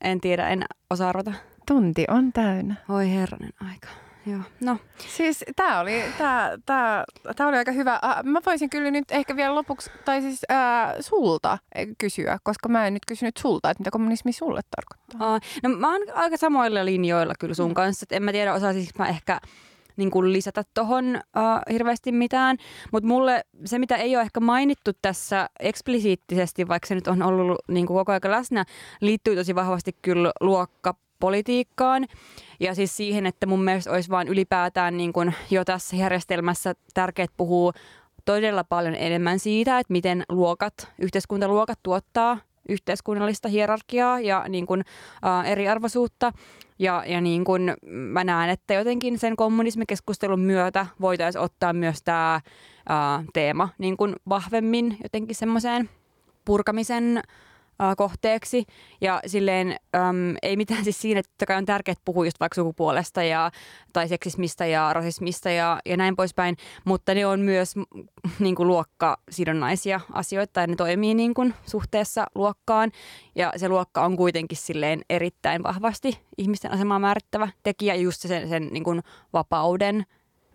[0.01, 1.33] en tiedä, en osaa arvata.
[1.67, 2.75] Tunti on täynnä.
[2.89, 3.87] Oi herranen aika.
[4.25, 4.77] Joo, no.
[4.97, 7.03] Siis tämä oli, tää, tää,
[7.35, 7.99] tää oli aika hyvä.
[8.23, 11.57] Mä voisin kyllä nyt ehkä vielä lopuksi, tai siis äh, sulta
[11.97, 15.35] kysyä, koska mä en nyt kysynyt sulta, että mitä kommunismi sulle tarkoittaa.
[15.35, 17.73] Uh, no mä oon aika samoilla linjoilla kyllä sun mm.
[17.73, 18.03] kanssa.
[18.03, 19.39] Et en mä tiedä, osaisinko mä ehkä
[19.97, 22.57] niin kuin lisätä tuohon uh, hirveästi mitään.
[22.91, 27.57] Mutta mulle se, mitä ei ole ehkä mainittu tässä eksplisiittisesti, vaikka se nyt on ollut
[27.67, 28.65] niin kuin koko ajan läsnä,
[29.01, 30.31] liittyy tosi vahvasti kyllä
[31.21, 32.07] luokkapolitiikkaan.
[32.59, 37.27] Ja siis siihen, että mun mielestä olisi vaan ylipäätään niin kuin jo tässä järjestelmässä tärkeää
[37.37, 37.71] puhua
[38.25, 42.37] todella paljon enemmän siitä, että miten luokat, yhteiskuntaluokat tuottaa
[42.69, 44.83] yhteiskunnallista hierarkiaa ja niin kuin,
[45.25, 46.31] ä, eriarvoisuutta.
[46.79, 52.35] Ja, ja niin kuin mä näen, että jotenkin sen kommunismikeskustelun myötä voitaisiin ottaa myös tämä
[52.35, 52.41] ä,
[53.33, 55.89] teema niin kuin vahvemmin jotenkin semmoiseen
[56.45, 57.23] purkamisen äh,
[57.97, 58.65] kohteeksi.
[59.01, 63.23] Ja silleen äm, ei mitään siis siinä, että kai on tärkeää puhua just vaikka sukupuolesta
[63.23, 63.51] ja,
[63.93, 67.75] tai seksismistä ja rasismista ja, ja näin poispäin, mutta ne on myös
[68.39, 72.91] niin kuin luokkasidonnaisia asioita ja ne toimii niin kuin suhteessa luokkaan
[73.35, 78.49] ja se luokka on kuitenkin silleen erittäin vahvasti ihmisten asemaa määrittävä tekijä ja just sen,
[78.49, 79.01] sen niin kuin
[79.33, 80.05] vapauden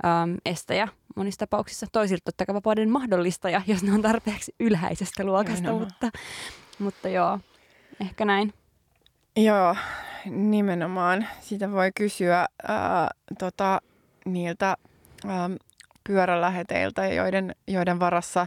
[0.05, 1.87] äm, estäjä monissa tapauksissa.
[1.93, 6.11] Toisilta totta kai vapauden mahdollistaja, jos ne on tarpeeksi ylhäisestä luokasta, mutta,
[6.79, 7.39] mutta joo,
[8.01, 8.53] ehkä näin.
[9.37, 9.77] Joo,
[10.31, 11.27] nimenomaan.
[11.41, 13.81] Sitä voi kysyä ää, tota,
[14.25, 14.77] niiltä
[15.27, 15.51] ää,
[16.09, 18.47] pyöräläheteiltä, joiden, joiden varassa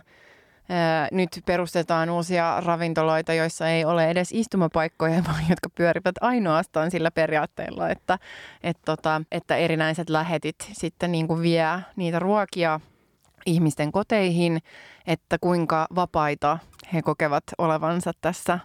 [0.70, 7.12] ää, nyt perustetaan uusia ravintoloita, joissa ei ole edes istumapaikkoja, vaan jotka pyörivät ainoastaan sillä
[7.12, 8.20] periaatteella, että,
[8.64, 12.80] et, tota, että erinäiset lähetit sitten niin kuin vie niitä ruokia
[13.46, 14.60] ihmisten koteihin,
[15.08, 16.60] että kuinka vapaita
[16.94, 18.60] he kokevat olevansa tässä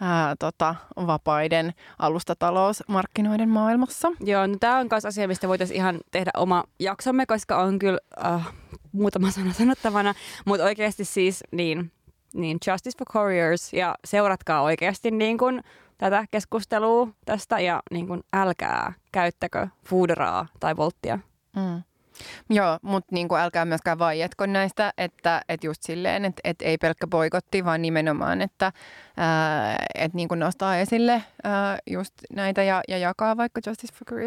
[0.00, 0.74] ää, tota,
[1.06, 4.08] vapaiden alustatalousmarkkinoiden maailmassa.
[4.20, 7.98] Joo, no tämä on myös asia, mistä voitaisiin ihan tehdä oma jaksomme, koska on kyllä
[8.24, 8.46] äh,
[8.92, 10.14] muutama sana sanottavana,
[10.44, 11.92] mutta oikeasti siis niin,
[12.34, 15.62] niin Justice for Couriers ja seuratkaa oikeasti niin kuin
[15.98, 21.18] tätä keskustelua tästä ja niin kuin älkää käyttäkö fooderaa tai volttia.
[21.56, 21.82] Mm.
[22.50, 26.78] Joo, mutta niin kuin älkää myöskään vaietko näistä, että, että just silleen, että, että ei
[26.78, 28.72] pelkkä boikotti, vaan nimenomaan, että,
[29.16, 34.18] ää, että niin kuin nostaa esille ää, just näitä ja, ja jakaa vaikka Justice for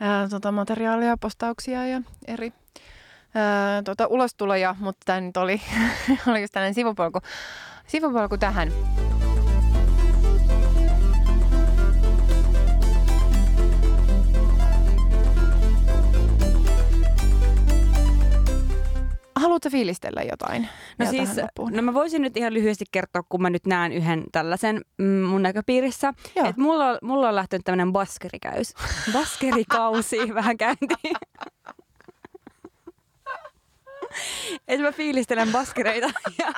[0.00, 2.52] ää, tota materiaalia, postauksia ja eri
[3.34, 5.62] ää, tota, ulostuloja, mutta tämä nyt oli,
[6.28, 7.20] oli just tällainen sivupolku,
[7.86, 8.72] sivupolku tähän.
[19.42, 20.68] Haluatko fiilistellä jotain?
[20.98, 21.28] No siis,
[21.70, 25.42] no mä voisin nyt ihan lyhyesti kertoa, kun mä nyt näen yhden tällaisen mm, mun
[25.42, 26.14] näköpiirissä.
[26.36, 28.74] Että mulla, mulla on lähtenyt tämmöinen baskerikäys.
[29.12, 31.16] Baskerikausi vähän käyntiin.
[34.68, 36.10] että mä fiilistelen baskereita.
[36.38, 36.52] Ja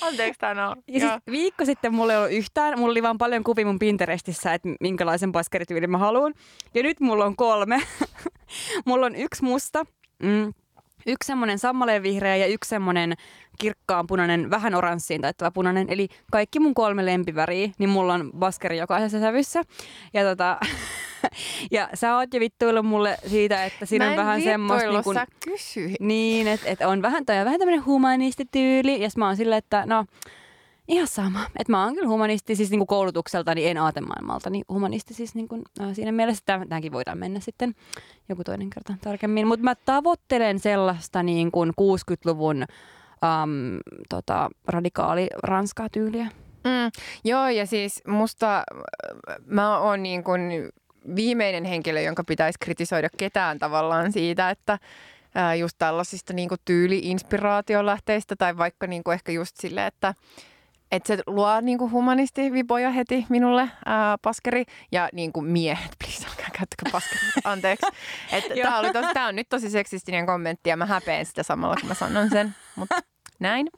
[0.00, 0.76] Anteeksi tänään.
[0.88, 2.78] Ja siis viikko sitten mulla ei ollut yhtään.
[2.78, 6.34] Mulla oli vaan paljon kuvia mun Pinterestissä, että minkälaisen baskerityylin mä haluan.
[6.74, 7.82] Ja nyt mulla on kolme.
[8.86, 9.86] mulla on yksi musta.
[10.22, 10.52] Mm,
[11.06, 11.58] yksi semmoinen
[12.02, 13.14] vihreä ja yksi semmoinen
[13.58, 15.86] kirkkaan punainen, vähän oranssiin taittava punainen.
[15.90, 19.62] Eli kaikki mun kolme lempiväriä, niin mulla on baskeri jokaisessa sävyssä.
[20.14, 20.58] Ja tota,
[21.70, 24.88] ja sä oot jo vittuillut mulle siitä, että siinä on vähän semmoista...
[24.88, 25.16] Niin kun,
[26.00, 29.02] Niin, että et on vähän, toi on vähän tämmöinen humanistityyli.
[29.02, 30.04] Ja mä oon silleen, että no
[30.88, 31.44] Ihan sama.
[31.58, 35.62] Että mä oon kyllä humanisti siis niinku koulutukselta, niin en aatemaailmalta, niin humanisti siis niinku,
[35.80, 37.74] äh, siinä mielessä tämäkin voidaan mennä sitten
[38.28, 39.46] joku toinen kerta tarkemmin.
[39.46, 43.78] Mutta mä tavoittelen sellaista niin kuin 60-luvun äm,
[44.08, 46.24] tota, radikaali ranskaa tyyliä.
[46.64, 46.90] Mm,
[47.24, 48.64] joo, ja siis musta
[49.46, 50.40] mä oon niin kuin
[51.16, 54.78] viimeinen henkilö, jonka pitäisi kritisoida ketään tavallaan siitä, että
[55.34, 60.14] ää, just tällaisista niin tyyli-inspiraatiolähteistä tai vaikka niin kuin ehkä just sille, että
[60.92, 64.64] että se luo niinku humanistivipoja heti minulle, ää, paskeri.
[64.92, 67.86] Ja niinku miehet, please älkää käyttäkö paskeri, anteeksi.
[68.62, 71.88] Tämä oli tosi, tää on nyt tosi seksistinen kommentti ja mä häpeän sitä samalla, kun
[71.88, 72.54] mä sanon sen.
[72.76, 73.00] Mutta
[73.38, 73.68] näin.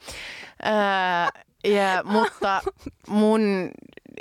[0.62, 1.28] Ää,
[1.64, 2.62] ja, mutta
[3.08, 3.70] mun,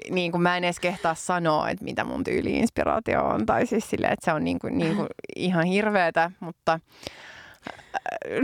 [0.09, 3.45] niin kuin mä en edes kehtaa sanoa, että mitä mun tyyli-inspiraatio on.
[3.45, 6.79] Tai siis sille, että se on niin kuin, niin kuin ihan hirveetä, mutta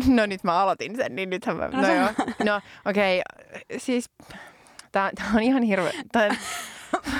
[0.07, 2.09] no nyt mä aloitin sen, niin nythän mä, no, no joo,
[2.43, 3.79] no okei, okay.
[3.79, 4.09] siis
[4.91, 6.35] tää, tää on ihan hirveä, tää,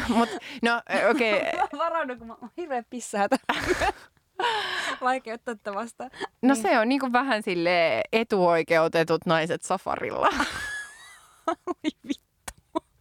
[0.10, 0.30] mut,
[0.62, 1.42] no okei.
[1.64, 1.80] Okay.
[1.80, 3.38] Varaudu, kun mä oon hirveä pissäätä.
[5.02, 6.12] Vaikea ottaa vastaan.
[6.42, 6.62] No niin.
[6.62, 10.30] se on niin kuin vähän sille etuoikeutetut naiset safarilla.
[11.48, 12.14] Oi.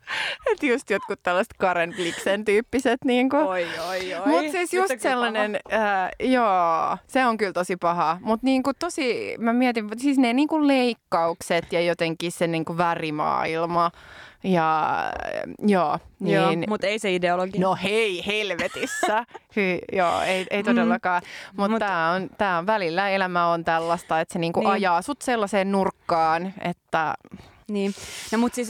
[0.52, 3.04] Että just jotkut tällaiset Karen Bliksen tyyppiset.
[3.04, 3.42] Niin kuin.
[3.42, 4.26] Oi, oi, oi.
[4.26, 8.18] Mutta siis just Nyt sellainen, äh, joo, se on kyllä tosi paha.
[8.20, 12.64] Mutta niin kuin tosi, mä mietin, siis ne niin kuin leikkaukset ja jotenkin se niin
[12.64, 13.90] kuin värimaailma.
[14.44, 14.96] Ja
[15.66, 16.34] joo, niin...
[16.34, 17.61] Joo, mutta ei se ideologia.
[17.61, 19.24] No hei, helvetissä.
[19.56, 21.22] Hy, joo, ei, ei todellakaan.
[21.22, 21.78] Mm, mutta Mut...
[21.78, 24.70] tämä on, tää on välillä elämä on tällaista, että se niinku niin.
[24.70, 27.14] ajaa sut sellaiseen nurkkaan, että
[27.69, 27.95] niin,
[28.33, 28.69] no mutta siis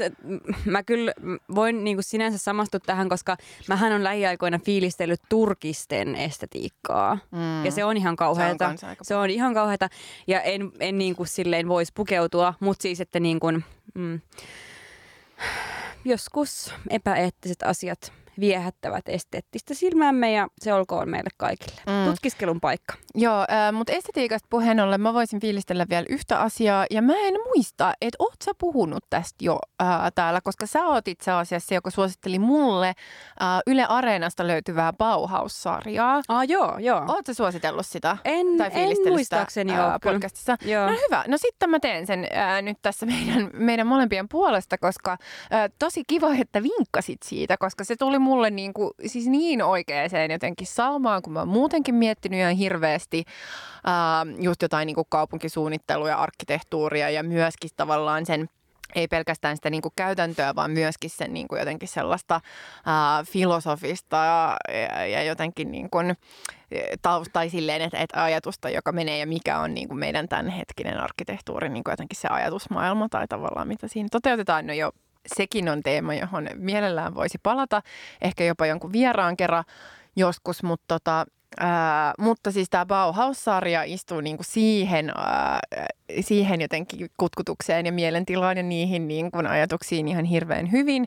[0.64, 1.12] mä kyllä
[1.54, 3.36] voin niinku sinänsä samastua tähän, koska
[3.68, 7.18] mähän on lähiaikoina fiilistellyt turkisten estetiikkaa.
[7.30, 7.64] Mm.
[7.64, 8.74] Ja se on ihan kauheata.
[8.76, 9.88] Se on, se on ihan kauheata.
[10.26, 13.52] Ja en, en niinku silleen voisi pukeutua, mutta siis että niinku,
[13.94, 14.20] mm,
[16.04, 21.80] joskus epäeettiset asiat viehättävät esteettistä silmäämme ja se olkoon meille kaikille.
[21.86, 22.10] Mm.
[22.10, 22.94] Tutkiskelun paikka.
[23.14, 27.34] Joo, äh, mutta estetiikasta puheen ollen mä voisin fiilistellä vielä yhtä asiaa ja mä en
[27.44, 31.90] muista, että oot sä puhunut tästä jo äh, täällä, koska sä oot itse asiassa joka
[31.90, 32.96] suositteli mulle äh,
[33.66, 36.22] Yle Areenasta löytyvää Bauhaus-sarjaa.
[36.28, 37.04] Ah, joo, joo.
[37.08, 38.16] Oot sä suositellut sitä?
[38.24, 40.56] En, tai en muistaakseni äh, podcastissa?
[40.64, 40.86] Joo.
[40.86, 41.24] No hyvä.
[41.28, 45.18] No sitten mä teen sen äh, nyt tässä meidän, meidän molempien puolesta, koska äh,
[45.78, 50.66] tosi kiva, että vinkkasit siitä, koska se tuli mulle niin kuin, siis niin oikeeseen jotenkin
[50.66, 53.24] salmaan, kun mä oon muutenkin miettinyt ihan hirveästi
[53.84, 58.48] ää, just jotain niin kuin kaupunkisuunnittelua ja arkkitehtuuria ja myöskin tavallaan sen
[58.94, 62.40] ei pelkästään sitä niin kuin käytäntöä, vaan myöskin sen niin kuin jotenkin sellaista
[62.86, 64.56] ää, filosofista ja,
[65.06, 66.16] ja jotenkin niin kuin,
[67.32, 71.68] tai silleen, että, että ajatusta, joka menee ja mikä on niin kuin meidän tämänhetkinen arkkitehtuuri,
[71.68, 74.66] niin kuin jotenkin se ajatusmaailma tai tavallaan mitä siinä toteutetaan.
[74.66, 74.92] No jo
[75.36, 77.82] sekin on teema, johon mielellään voisi palata,
[78.20, 79.64] ehkä jopa jonkun vieraan kerran
[80.16, 81.26] joskus, mutta tota,
[81.60, 85.60] Ää, mutta siis tämä Bauhaus-sarja istuu niinku siihen, ää,
[86.20, 91.04] siihen jotenkin kutkutukseen ja mielentilaan ja niihin niinku ajatuksiin ihan hirveän hyvin.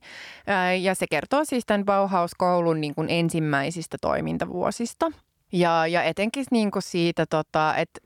[0.47, 5.11] Ää, ja se kertoo siis tämän Bauhaus-koulun niinku ensimmäisistä toimintavuosista.
[5.51, 8.01] Ja, ja etenkin niin kuin siitä, tota, että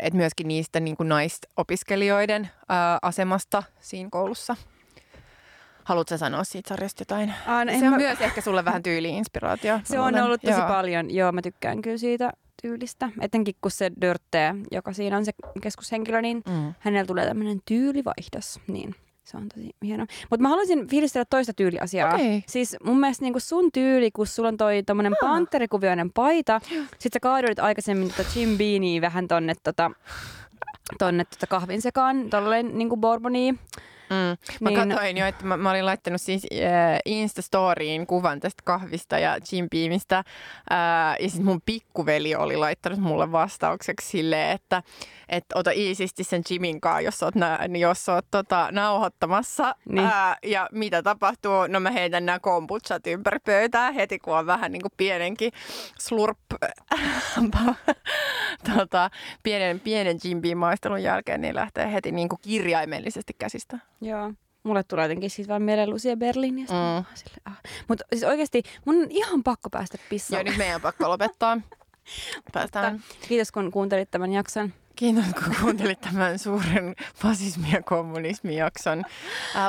[0.00, 4.56] et myöskin niistä niin kuin naisopiskelijoiden ää, asemasta siinä koulussa.
[5.88, 7.34] Haluatko sanoa siitä sarjasta jotain?
[7.46, 7.96] Aan, se on mä...
[7.96, 9.80] myös ehkä sulle vähän tyyli-inspiraatio.
[9.84, 10.68] Se on ollut tosi joo.
[10.68, 11.10] paljon.
[11.10, 12.32] Joo, mä tykkään kyllä siitä
[12.62, 13.10] tyylistä.
[13.20, 15.32] Etenkin kun se Dörtte, joka siinä on se
[15.62, 16.74] keskushenkilö, niin mm.
[16.78, 18.60] hänellä tulee tämmöinen tyylivaihdos.
[18.66, 20.06] Niin se on tosi hieno.
[20.30, 22.14] Mutta mä haluaisin fiilistellä toista tyyliasiaa.
[22.14, 22.40] Okay.
[22.46, 25.30] Siis mun mielestä niinku sun tyyli, kun sulla on toi tommonen ah.
[25.30, 26.60] panterikuvioinen paita,
[26.98, 29.90] sit sä kaaduit aikaisemmin tota Jim Beanie vähän tonne, tota,
[30.98, 33.54] tonne tota kahvin sekaan, tolleen niinku bourbonia.
[34.10, 34.56] Mm.
[34.60, 34.88] Mä niin...
[34.88, 39.68] katsoin jo, että mä, mä olin laittanut siis äh, Insta-storiin kuvan tästä kahvista ja Jim
[39.70, 40.18] Beamista.
[40.18, 44.82] Äh, ja sitten mun pikkuveli oli laittanut mulle vastaukseksi silleen, että
[45.28, 49.74] et ota iisisti sen Jimin kanssa, jos oot, nä, jos oot tota, nauhoittamassa.
[49.88, 50.06] Niin.
[50.06, 51.66] Ää, ja mitä tapahtuu?
[51.68, 55.52] No mä heitän nämä kombuchat ympäri pöytää heti, kun on vähän niin kuin pienenkin
[55.98, 56.38] slurp
[58.76, 59.10] tota,
[59.42, 63.78] pienen, pienen Jim Beam maistelun jälkeen, niin lähtee heti niin kuin kirjaimellisesti käsistä.
[64.00, 64.32] Joo.
[64.62, 66.54] Mulle tulee jotenkin siis vaan mieleen Lucia Berlin.
[66.54, 67.04] Mm.
[67.44, 67.56] ah.
[67.88, 70.40] Mutta siis oikeasti mun on ihan pakko päästä pissaan.
[70.46, 71.60] Joo, nyt meidän on pakko lopettaa.
[72.52, 73.02] Päästään.
[73.28, 74.72] Kiitos kun kuuntelit tämän jakson.
[74.96, 76.94] Kiitos, kun kuuntelit tämän suuren
[77.24, 79.04] fasismi- ja kommunismijakson.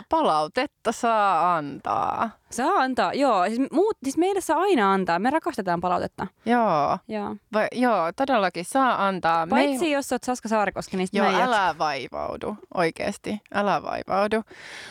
[0.09, 2.38] Palautetta saa antaa.
[2.51, 3.45] Saa antaa, joo.
[3.47, 5.19] Siis, muut, siis meille saa aina antaa.
[5.19, 6.27] Me rakastetaan palautetta.
[6.45, 6.97] Joo.
[7.07, 9.47] Joo, Va, joo todellakin saa antaa.
[9.47, 9.91] Paitsi Me...
[9.91, 12.57] jos olet Saska Saarikoski, niin Joo, älä vaivaudu.
[12.73, 14.43] Oikeasti, älä vaivaudu.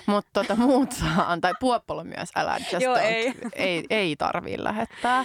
[0.07, 1.53] Mutta tota, muut saa antaa.
[1.61, 2.57] Puoppolo myös, älä.
[2.73, 3.35] Just joo, ei.
[3.53, 3.85] ei.
[3.91, 5.25] Ei tarvii lähettää.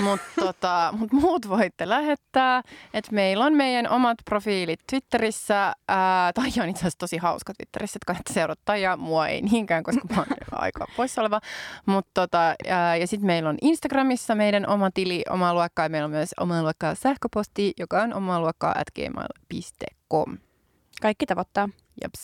[0.00, 2.62] Mutta tota, mut muut voitte lähettää.
[2.94, 5.72] Et meillä on meidän omat profiilit Twitterissä.
[5.88, 8.76] Ää, tai on itse asiassa tosi hauska Twitterissä, että kannattaa seurata.
[8.76, 10.26] Ja mua ei niinkään, koska mä oon
[10.64, 11.40] aika poissa oleva.
[11.86, 15.88] Mut tota, ja, ja sitten meillä on Instagramissa meidän oma tili, oma luokkaa.
[15.88, 20.38] Meillä on myös oma luokkaa sähköposti, joka on oma luokkaa at gmail.com.
[21.02, 21.68] Kaikki tavoittaa.
[22.02, 22.22] Jeps.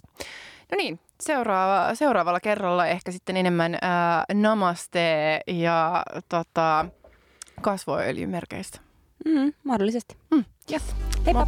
[0.73, 6.86] No niin, seuraava, seuraavalla kerralla ehkä sitten enemmän ää, namaste ja tota,
[7.60, 8.81] kasvoöljymerkeistä.
[9.24, 10.16] Mm, mahdollisesti.
[10.31, 10.44] Mm.
[10.73, 10.97] Yes.
[11.27, 11.47] Heippa.